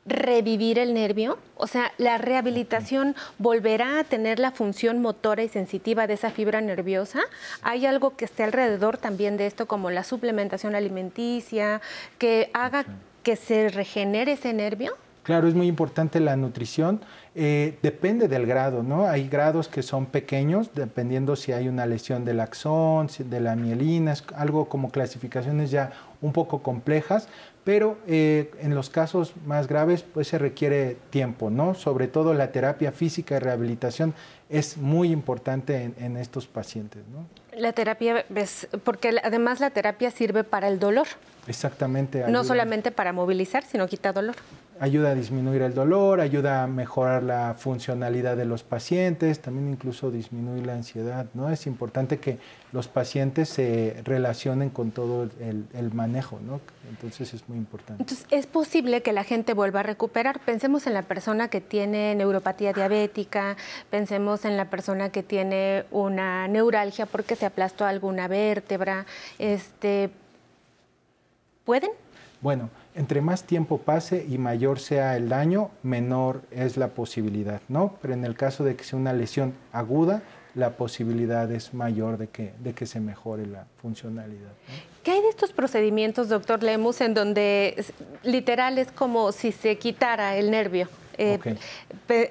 revivir 0.06 0.78
el 0.78 0.94
nervio? 0.94 1.38
O 1.56 1.66
sea, 1.66 1.92
¿la 1.98 2.18
rehabilitación 2.18 3.14
volverá 3.38 4.00
a 4.00 4.04
tener 4.04 4.38
la 4.38 4.50
función 4.50 5.00
motora 5.00 5.42
y 5.42 5.48
sensitiva 5.48 6.06
de 6.06 6.14
esa 6.14 6.30
fibra 6.30 6.60
nerviosa? 6.60 7.20
¿Hay 7.62 7.86
algo 7.86 8.16
que 8.16 8.24
esté 8.24 8.42
alrededor 8.44 8.98
también 8.98 9.36
de 9.36 9.46
esto, 9.46 9.66
como 9.66 9.90
la 9.90 10.04
suplementación 10.04 10.74
alimenticia, 10.74 11.80
que 12.18 12.50
haga 12.52 12.84
que 13.22 13.36
se 13.36 13.70
regenere 13.70 14.32
ese 14.32 14.52
nervio? 14.52 14.94
Claro, 15.24 15.48
es 15.48 15.54
muy 15.54 15.68
importante 15.68 16.20
la 16.20 16.36
nutrición. 16.36 17.00
Eh, 17.34 17.78
depende 17.82 18.28
del 18.28 18.44
grado, 18.44 18.82
¿no? 18.82 19.06
Hay 19.06 19.26
grados 19.26 19.68
que 19.68 19.82
son 19.82 20.04
pequeños, 20.04 20.70
dependiendo 20.74 21.34
si 21.34 21.52
hay 21.52 21.66
una 21.66 21.86
lesión 21.86 22.26
del 22.26 22.40
axón, 22.40 23.08
de 23.18 23.40
la 23.40 23.56
mielina, 23.56 24.14
algo 24.36 24.68
como 24.68 24.90
clasificaciones 24.90 25.70
ya 25.70 25.92
un 26.24 26.32
poco 26.32 26.62
complejas, 26.62 27.28
pero 27.64 27.98
eh, 28.06 28.50
en 28.60 28.74
los 28.74 28.88
casos 28.88 29.34
más 29.44 29.68
graves 29.68 30.02
pues 30.02 30.28
se 30.28 30.38
requiere 30.38 30.96
tiempo, 31.10 31.50
¿no? 31.50 31.74
Sobre 31.74 32.08
todo 32.08 32.32
la 32.32 32.50
terapia 32.50 32.92
física 32.92 33.36
y 33.36 33.40
rehabilitación 33.40 34.14
es 34.48 34.78
muy 34.78 35.12
importante 35.12 35.92
en, 35.98 36.16
estos 36.16 36.46
pacientes, 36.46 37.02
¿no? 37.12 37.26
La 37.58 37.72
terapia, 37.72 38.24
porque 38.84 39.20
además 39.22 39.60
la 39.60 39.70
terapia 39.70 40.10
sirve 40.10 40.44
para 40.44 40.68
el 40.68 40.78
dolor. 40.78 41.06
Exactamente. 41.46 42.24
No 42.28 42.42
solamente 42.42 42.90
para 42.90 43.12
movilizar, 43.12 43.64
sino 43.64 43.86
quita 43.86 44.12
dolor 44.12 44.36
ayuda 44.80 45.10
a 45.10 45.14
disminuir 45.14 45.62
el 45.62 45.74
dolor, 45.74 46.20
ayuda 46.20 46.64
a 46.64 46.66
mejorar 46.66 47.22
la 47.22 47.54
funcionalidad 47.56 48.36
de 48.36 48.44
los 48.44 48.62
pacientes, 48.62 49.40
también 49.40 49.68
incluso 49.68 50.10
disminuir 50.10 50.66
la 50.66 50.74
ansiedad. 50.74 51.26
¿no? 51.34 51.50
Es 51.50 51.66
importante 51.66 52.18
que 52.18 52.38
los 52.72 52.88
pacientes 52.88 53.48
se 53.48 54.00
relacionen 54.04 54.70
con 54.70 54.90
todo 54.90 55.28
el, 55.40 55.92
manejo, 55.94 56.40
¿no? 56.44 56.60
entonces 56.90 57.34
es 57.34 57.48
muy 57.48 57.58
importante. 57.58 58.02
Entonces, 58.02 58.26
¿es 58.30 58.46
posible 58.46 59.02
que 59.02 59.12
la 59.12 59.24
gente 59.24 59.54
vuelva 59.54 59.80
a 59.80 59.84
recuperar? 59.84 60.40
Pensemos 60.40 60.86
en 60.86 60.94
la 60.94 61.02
persona 61.02 61.48
que 61.48 61.60
tiene 61.60 62.14
neuropatía 62.14 62.72
diabética, 62.72 63.56
pensemos 63.90 64.44
en 64.44 64.56
la 64.56 64.70
persona 64.70 65.10
que 65.10 65.22
tiene 65.22 65.84
una 65.90 66.48
neuralgia 66.48 67.06
porque 67.06 67.36
se 67.36 67.46
aplastó 67.46 67.84
alguna 67.84 68.28
vértebra. 68.28 69.06
Este, 69.38 70.10
¿Pueden? 71.64 71.90
Bueno, 72.40 72.68
entre 72.94 73.20
más 73.20 73.44
tiempo 73.44 73.78
pase 73.78 74.24
y 74.28 74.38
mayor 74.38 74.78
sea 74.78 75.16
el 75.16 75.28
daño, 75.28 75.70
menor 75.82 76.42
es 76.50 76.76
la 76.76 76.88
posibilidad, 76.88 77.60
¿no? 77.68 77.96
Pero 78.00 78.14
en 78.14 78.24
el 78.24 78.36
caso 78.36 78.64
de 78.64 78.76
que 78.76 78.84
sea 78.84 78.98
una 78.98 79.12
lesión 79.12 79.54
aguda, 79.72 80.22
la 80.54 80.76
posibilidad 80.76 81.50
es 81.50 81.74
mayor 81.74 82.16
de 82.16 82.28
que, 82.28 82.52
de 82.60 82.72
que 82.74 82.86
se 82.86 83.00
mejore 83.00 83.46
la 83.46 83.66
funcionalidad. 83.82 84.52
¿Qué 85.02 85.10
hay 85.10 85.20
de 85.20 85.28
estos 85.28 85.52
procedimientos, 85.52 86.28
doctor 86.28 86.62
Lemus, 86.62 87.00
en 87.00 87.14
donde 87.14 87.84
literal 88.22 88.78
es 88.78 88.92
como 88.92 89.32
si 89.32 89.50
se 89.50 89.76
quitara 89.76 90.36
el 90.36 90.50
nervio? 90.50 90.88
Eh, 91.18 91.38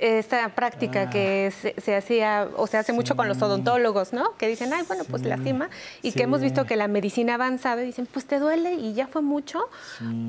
esta 0.01 0.49
práctica 0.49 1.09
que 1.09 1.51
ah. 1.51 1.81
se, 1.81 1.95
hacía 1.95 2.47
o 2.55 2.67
se 2.67 2.77
hace 2.77 2.93
mucho 2.93 3.15
con 3.15 3.27
los 3.27 3.41
odontólogos, 3.41 4.13
¿no? 4.13 4.35
Que 4.37 4.47
dicen, 4.47 4.71
ay, 4.73 4.83
bueno, 4.87 5.03
pues 5.09 5.23
lastima. 5.23 5.69
Y 6.01 6.11
que 6.11 6.23
hemos 6.23 6.41
visto 6.41 6.65
que 6.65 6.75
la 6.75 6.87
medicina 6.87 7.35
avanzada 7.35 7.81
dicen, 7.81 8.07
pues 8.11 8.25
te 8.25 8.39
duele 8.39 8.73
y 8.73 8.93
ya 8.93 9.07
fue 9.07 9.21
mucho. 9.21 9.69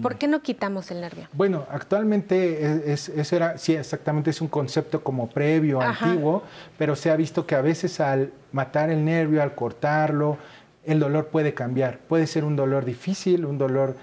¿Por 0.03 0.17
qué 0.17 0.29
no 0.29 0.43
quitamos 0.43 0.91
el 0.91 1.01
nervio? 1.01 1.29
Bueno, 1.33 1.67
actualmente 1.71 2.93
es, 2.93 3.09
eso 3.09 3.37
era, 3.37 3.59
sí, 3.59 3.75
exactamente, 3.75 4.31
es 4.31 4.41
un 4.41 4.49
concepto 4.49 5.03
como 5.03 5.29
previo, 5.29 5.81
antiguo, 5.81 6.43
pero 6.79 6.97
se 6.97 7.11
ha 7.11 7.17
visto 7.17 7.47
que 7.47 7.55
a 7.55 7.61
veces 7.61 8.01
al 8.01 8.33
matar 8.53 8.91
el 8.91 9.05
nervio, 9.05 9.43
al 9.43 9.55
cortarlo, 9.55 10.39
el 10.85 11.01
dolor 11.01 11.29
puede 11.29 11.55
cambiar. 11.55 11.99
Puede 11.99 12.27
ser 12.27 12.45
un 12.45 12.57
dolor 12.57 12.85
difícil, 12.85 13.45
un 13.45 13.59
dolor 13.59 13.97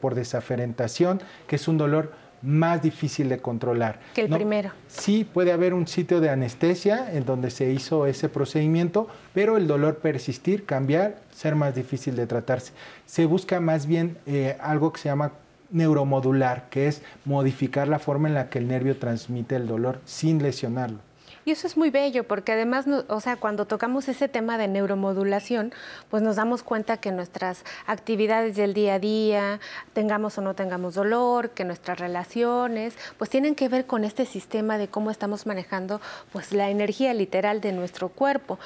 por 0.00 0.14
desaferentación, 0.14 1.20
que 1.46 1.56
es 1.56 1.68
un 1.68 1.78
dolor 1.78 2.12
más 2.42 2.82
difícil 2.82 3.28
de 3.28 3.38
controlar. 3.38 4.00
Que 4.14 4.22
el 4.22 4.28
primero. 4.28 4.70
Sí, 4.88 5.24
puede 5.24 5.52
haber 5.52 5.74
un 5.74 5.86
sitio 5.86 6.20
de 6.20 6.30
anestesia 6.30 7.12
en 7.12 7.24
donde 7.24 7.50
se 7.50 7.70
hizo 7.70 8.06
ese 8.06 8.28
procedimiento, 8.28 9.08
pero 9.34 9.56
el 9.56 9.66
dolor 9.66 9.98
persistir, 9.98 10.64
cambiar, 10.64 11.20
ser 11.32 11.54
más 11.54 11.74
difícil 11.74 12.16
de 12.16 12.26
tratarse. 12.26 12.72
Se 13.06 13.26
busca 13.26 13.60
más 13.60 13.86
bien 13.86 14.16
eh, 14.26 14.56
algo 14.60 14.92
que 14.92 15.00
se 15.00 15.08
llama 15.08 15.32
neuromodular, 15.70 16.68
que 16.68 16.88
es 16.88 17.02
modificar 17.24 17.88
la 17.88 17.98
forma 17.98 18.28
en 18.28 18.34
la 18.34 18.48
que 18.48 18.58
el 18.58 18.68
nervio 18.68 18.96
transmite 18.96 19.56
el 19.56 19.66
dolor 19.66 20.00
sin 20.04 20.42
lesionarlo. 20.42 20.98
Y 21.44 21.52
eso 21.52 21.66
es 21.66 21.76
muy 21.76 21.90
bello, 21.90 22.24
porque 22.24 22.52
además, 22.52 22.84
o 23.08 23.20
sea, 23.20 23.36
cuando 23.36 23.64
tocamos 23.64 24.08
ese 24.08 24.28
tema 24.28 24.58
de 24.58 24.68
neuromodulación, 24.68 25.72
pues 26.10 26.22
nos 26.22 26.36
damos 26.36 26.62
cuenta 26.62 26.98
que 26.98 27.12
nuestras 27.12 27.64
actividades 27.86 28.56
del 28.56 28.74
día 28.74 28.94
a 28.94 28.98
día, 28.98 29.60
tengamos 29.94 30.36
o 30.36 30.42
no 30.42 30.54
tengamos 30.54 30.94
dolor, 30.94 31.50
que 31.50 31.64
nuestras 31.64 31.98
relaciones, 31.98 32.94
pues 33.16 33.30
tienen 33.30 33.54
que 33.54 33.68
ver 33.68 33.86
con 33.86 34.04
este 34.04 34.26
sistema 34.26 34.76
de 34.76 34.88
cómo 34.88 35.10
estamos 35.10 35.46
manejando, 35.46 36.00
pues 36.32 36.52
la 36.52 36.68
energía 36.68 37.14
literal 37.14 37.60
de 37.60 37.72
nuestro 37.72 38.10
cuerpo. 38.10 38.58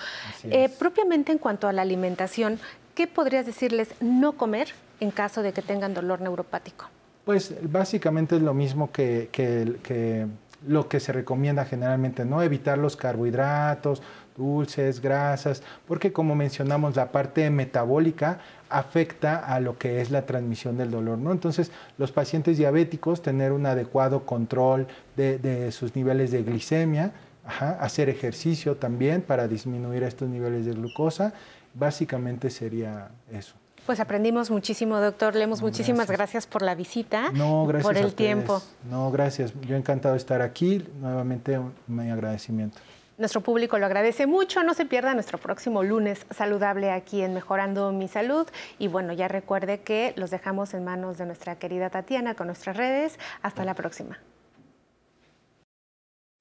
Eh, 0.45 0.69
propiamente 0.69 1.31
en 1.31 1.39
cuanto 1.39 1.69
a 1.69 1.73
la 1.73 1.83
alimentación, 1.83 2.59
¿qué 2.95 3.07
podrías 3.07 3.47
decirles 3.47 3.95
no 4.01 4.33
comer 4.33 4.69
en 4.99 5.13
caso 5.13 5.43
de 5.43 5.53
que 5.53 5.63
tengan 5.63 5.95
dolor 5.95 6.21
neuropático? 6.21 6.87
Pues 7.25 7.55
básicamente 7.63 8.37
es 8.37 8.43
lo 8.43 8.53
mismo 8.53 8.93
que, 8.93 9.31
que 9.33 10.27
lo 10.67 10.89
que 10.89 11.01
se 11.01 11.13
recomienda 11.13 11.65
generalmente, 11.65 12.25
¿no? 12.25 12.43
Evitar 12.43 12.79
los 12.79 12.97
carbohidratos, 12.97 14.03
dulces, 14.37 15.01
grasas, 15.01 15.63
porque 15.87 16.13
como 16.13 16.35
mencionamos, 16.35 16.97
la 16.97 17.13
parte 17.13 17.49
metabólica 17.51 18.41
afecta 18.69 19.37
a 19.37 19.61
lo 19.61 19.79
que 19.79 20.01
es 20.01 20.11
la 20.11 20.27
transmisión 20.27 20.77
del 20.77 20.91
dolor, 20.91 21.19
¿no? 21.19 21.33
Entonces, 21.33 21.71
los 21.99 22.13
pacientes 22.13 22.59
diabéticos 22.59 23.23
tener 23.23 23.53
un 23.53 23.67
adecuado 23.67 24.25
control 24.27 24.87
de, 25.17 25.71
sus 25.73 25.95
niveles 25.95 26.31
de 26.31 26.43
glicemia, 26.43 27.13
hacer 27.47 28.09
ejercicio 28.09 28.77
también 28.77 29.23
para 29.23 29.49
disminuir 29.49 30.03
estos 30.03 30.29
niveles 30.29 30.65
de 30.65 30.73
glucosa, 30.73 31.35
básicamente 31.75 32.51
sería 32.51 33.11
eso. 33.31 33.55
Pues 33.87 34.01
aprendimos 34.01 34.51
muchísimo, 34.51 34.99
doctor 34.99 35.35
Lemos. 35.35 35.61
muchísimas 35.61 36.11
gracias. 36.11 36.47
por 36.47 36.63
la 36.63 36.75
visita. 36.75 37.31
No, 37.33 37.67
gracias. 37.67 37.85
Por 37.85 37.97
el 38.03 38.15
tiempo. 38.15 38.63
No, 38.91 39.11
gracias. 39.11 39.53
Yo 39.63 39.77
encantado 39.77 40.15
de 40.15 40.19
estar 40.19 40.41
aquí. 40.41 40.87
Nuevamente, 41.01 41.61
mi 41.87 42.11
agradecimiento. 42.11 42.79
Nuestro 43.19 43.43
público 43.43 43.79
lo 43.79 43.87
agradece 43.87 44.27
mucho. 44.27 44.63
No 44.65 44.75
se 44.75 44.87
pierda 44.87 45.13
nuestro 45.15 45.39
próximo 45.39 45.83
lunes 45.83 46.27
saludable 46.31 46.91
aquí 46.91 47.23
en 47.23 47.35
Mejorando 47.35 47.93
mi 47.93 48.09
Salud. 48.09 48.49
Y 48.79 48.89
bueno, 48.89 49.13
ya 49.13 49.29
recuerde 49.29 49.81
que 49.81 50.15
los 50.17 50.31
dejamos 50.31 50.75
en 50.75 50.85
manos 50.85 51.19
de 51.19 51.27
nuestra 51.27 51.57
querida 51.57 51.91
Tatiana 51.91 52.35
con 52.35 52.47
nuestras 52.47 52.77
redes. 52.77 53.19
Hasta 53.43 53.65
la 53.65 53.75
próxima. 53.75 54.19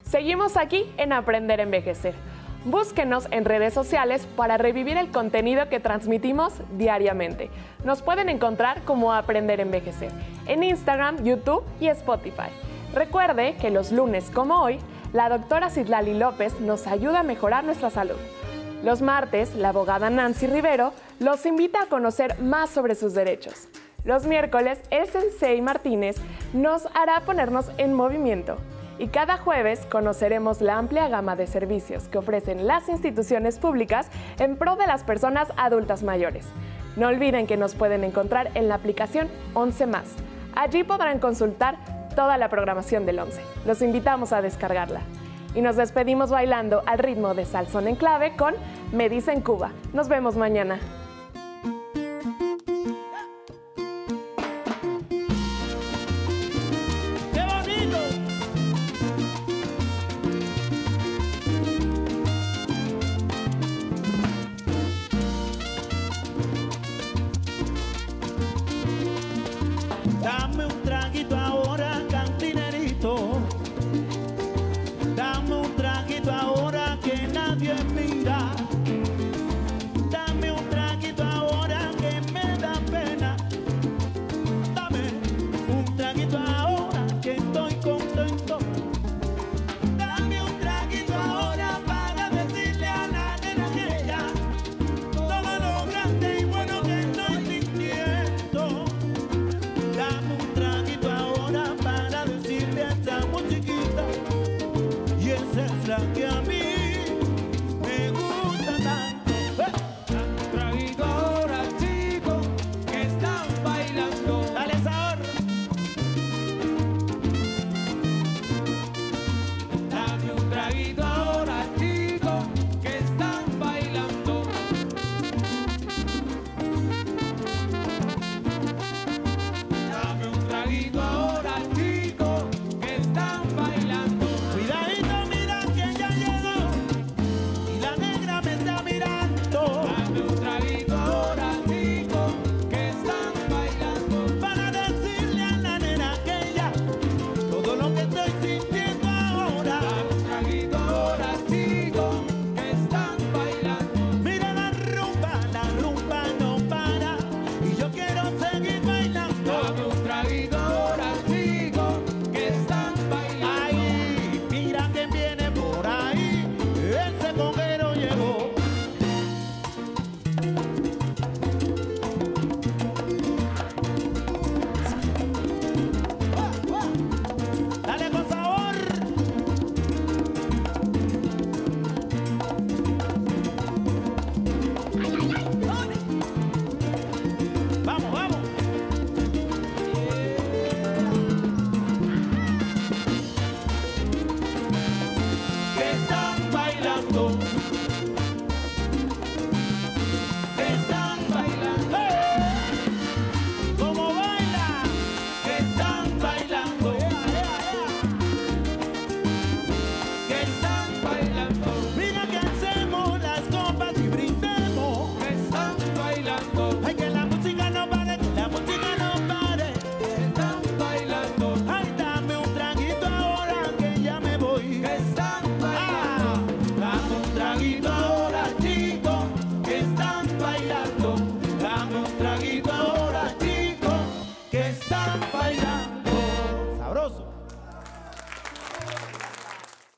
Seguimos 0.04 0.56
aquí 0.56 0.92
en 0.96 1.12
Aprender 1.12 1.60
a 1.60 1.64
Envejecer 1.64 2.14
Búsquenos 2.64 3.28
en 3.30 3.44
redes 3.44 3.74
sociales 3.74 4.26
para 4.36 4.56
revivir 4.56 4.96
el 4.96 5.10
contenido 5.10 5.68
que 5.68 5.80
transmitimos 5.80 6.54
diariamente. 6.78 7.50
Nos 7.84 8.00
pueden 8.00 8.30
encontrar 8.30 8.82
como 8.84 9.12
Aprender 9.12 9.60
a 9.60 9.64
Envejecer 9.64 10.10
en 10.46 10.64
Instagram, 10.64 11.22
YouTube 11.24 11.62
y 11.78 11.88
Spotify. 11.88 12.48
Recuerde 12.94 13.56
que 13.60 13.68
los 13.68 13.92
lunes 13.92 14.30
como 14.30 14.62
hoy, 14.62 14.78
la 15.12 15.28
doctora 15.28 15.68
Citlali 15.68 16.14
López 16.14 16.58
nos 16.58 16.86
ayuda 16.86 17.20
a 17.20 17.22
mejorar 17.22 17.64
nuestra 17.64 17.90
salud. 17.90 18.16
Los 18.82 19.02
martes, 19.02 19.54
la 19.54 19.68
abogada 19.68 20.08
Nancy 20.08 20.46
Rivero 20.46 20.94
los 21.18 21.44
invita 21.44 21.82
a 21.82 21.86
conocer 21.86 22.40
más 22.40 22.70
sobre 22.70 22.94
sus 22.94 23.12
derechos. 23.12 23.68
Los 24.04 24.24
miércoles, 24.24 24.80
el 24.90 25.06
sensei 25.06 25.60
Martínez 25.60 26.16
nos 26.54 26.86
hará 26.94 27.20
ponernos 27.26 27.70
en 27.76 27.92
movimiento 27.92 28.56
y 28.98 29.08
cada 29.08 29.38
jueves 29.38 29.86
conoceremos 29.90 30.60
la 30.60 30.78
amplia 30.78 31.08
gama 31.08 31.36
de 31.36 31.46
servicios 31.46 32.08
que 32.08 32.18
ofrecen 32.18 32.66
las 32.66 32.88
instituciones 32.88 33.58
públicas 33.58 34.08
en 34.38 34.56
pro 34.56 34.76
de 34.76 34.86
las 34.86 35.04
personas 35.04 35.52
adultas 35.56 36.02
mayores. 36.02 36.46
No 36.96 37.08
olviden 37.08 37.46
que 37.46 37.56
nos 37.56 37.74
pueden 37.74 38.04
encontrar 38.04 38.50
en 38.54 38.68
la 38.68 38.76
aplicación 38.76 39.28
11 39.54 39.86
más. 39.86 40.14
Allí 40.54 40.84
podrán 40.84 41.18
consultar 41.18 41.76
toda 42.14 42.38
la 42.38 42.48
programación 42.48 43.06
del 43.06 43.18
11. 43.18 43.40
Los 43.66 43.82
invitamos 43.82 44.32
a 44.32 44.42
descargarla. 44.42 45.00
Y 45.54 45.60
nos 45.60 45.76
despedimos 45.76 46.30
bailando 46.30 46.82
al 46.86 46.98
ritmo 46.98 47.34
de 47.34 47.44
Salsón 47.44 47.88
en 47.88 47.96
clave 47.96 48.36
con 48.36 48.54
Me 48.92 49.08
dicen 49.08 49.40
Cuba. 49.40 49.72
Nos 49.92 50.08
vemos 50.08 50.36
mañana. 50.36 50.78